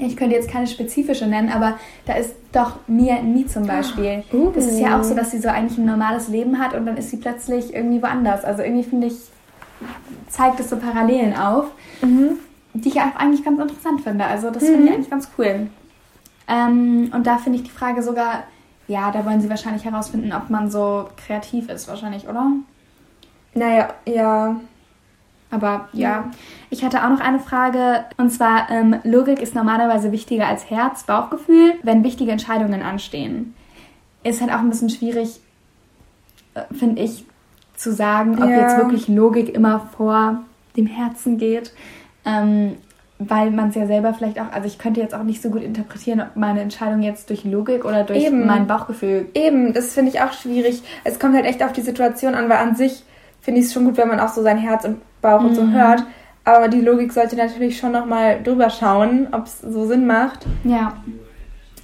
[0.00, 4.22] Ich könnte jetzt keine spezifische nennen, aber da ist doch Mia Nie zum Beispiel.
[4.32, 4.50] Uh.
[4.54, 6.96] Das ist ja auch so, dass sie so eigentlich ein normales Leben hat und dann
[6.96, 8.44] ist sie plötzlich irgendwie woanders.
[8.44, 9.16] Also irgendwie finde ich,
[10.28, 11.66] zeigt es so Parallelen auf,
[12.02, 12.38] Mhm.
[12.74, 14.24] die ich auch eigentlich ganz interessant finde.
[14.24, 14.94] Also das finde ich Mhm.
[14.94, 15.66] eigentlich ganz cool.
[16.48, 18.44] Ähm, und da finde ich die Frage sogar,
[18.86, 22.52] ja, da wollen sie wahrscheinlich herausfinden, ob man so kreativ ist, wahrscheinlich, oder?
[23.54, 24.56] Naja, ja.
[25.50, 26.30] Aber ja.
[26.70, 28.04] Ich hatte auch noch eine Frage.
[28.18, 33.54] Und zwar, ähm, Logik ist normalerweise wichtiger als Herz, Bauchgefühl, wenn wichtige Entscheidungen anstehen.
[34.24, 35.40] Ist halt auch ein bisschen schwierig,
[36.54, 37.24] äh, finde ich,
[37.76, 38.60] zu sagen, ob Ja.
[38.62, 40.42] jetzt wirklich Logik immer vor
[40.76, 41.72] dem Herzen geht.
[42.24, 42.76] Ähm,
[43.18, 45.62] weil man es ja selber vielleicht auch, also ich könnte jetzt auch nicht so gut
[45.62, 48.46] interpretieren, ob meine Entscheidung jetzt durch Logik oder durch Eben.
[48.46, 49.26] mein Bauchgefühl.
[49.34, 50.82] Eben, das finde ich auch schwierig.
[51.04, 53.02] Es kommt halt echt auf die Situation an, weil an sich
[53.40, 55.62] finde ich es schon gut, wenn man auch so sein Herz und Bauch und so
[55.62, 55.72] Mhm.
[55.72, 56.04] hört.
[56.44, 60.46] Aber die Logik sollte natürlich schon nochmal drüber schauen, ob es so Sinn macht.
[60.64, 60.94] Ja.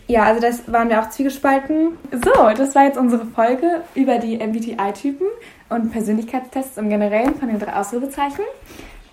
[0.06, 1.92] Ja, also das waren wir auch zwiegespalten.
[2.12, 5.26] So, das war jetzt unsere Folge über die MBTI-Typen
[5.70, 8.44] und Persönlichkeitstests im Generellen von den drei Ausrufezeichen.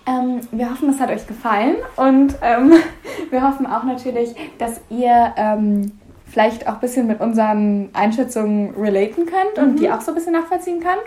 [0.06, 2.72] Ähm, wir hoffen, es hat euch gefallen und ähm,
[3.30, 5.92] wir hoffen auch natürlich, dass ihr ähm,
[6.26, 10.32] vielleicht auch ein bisschen mit unseren Einschätzungen relaten könnt und die auch so ein bisschen
[10.32, 11.02] nachvollziehen könnt.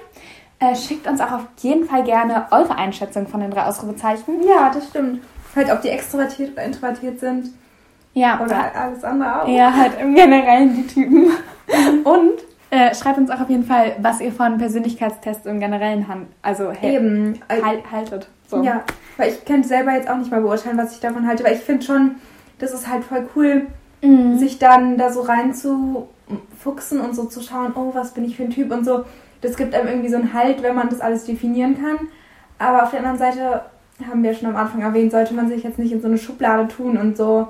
[0.59, 4.41] Äh, schickt uns auch auf jeden Fall gerne eure Einschätzung von den drei Ausrufezeichen.
[4.47, 5.21] Ja, das stimmt.
[5.55, 7.49] Halt, ob die extrovertiert oder introvertiert sind.
[8.15, 9.47] Ja, Oder alles andere auch.
[9.47, 11.31] Ja, halt im Generellen die Typen.
[12.05, 16.27] Und äh, schreibt uns auch auf jeden Fall, was ihr von Persönlichkeitstests im Generellen hand
[16.41, 17.39] also Eben.
[17.49, 18.27] halt, haltet.
[18.47, 18.61] So.
[18.63, 18.83] Ja,
[19.17, 21.61] weil ich könnte selber jetzt auch nicht mal beurteilen, was ich davon halte, weil ich
[21.61, 22.15] finde schon,
[22.59, 23.67] das ist halt voll cool,
[24.01, 24.37] Mhm.
[24.37, 28.49] sich dann da so reinzufuchsen und so zu schauen, oh, was bin ich für ein
[28.51, 29.05] Typ und so.
[29.41, 32.07] Das gibt einem irgendwie so einen Halt, wenn man das alles definieren kann.
[32.59, 33.61] Aber auf der anderen Seite,
[34.07, 36.67] haben wir schon am Anfang erwähnt, sollte man sich jetzt nicht in so eine Schublade
[36.67, 37.47] tun und so.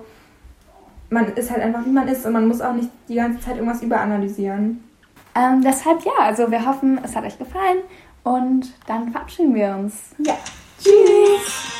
[1.09, 3.55] Man ist halt einfach, wie man ist und man muss auch nicht die ganze Zeit
[3.55, 4.83] irgendwas überanalysieren.
[5.35, 7.79] Ähm, deshalb ja, also wir hoffen, es hat euch gefallen
[8.23, 10.15] und dann verabschieden wir uns.
[10.19, 10.37] Ja.
[10.81, 11.75] Tschüss.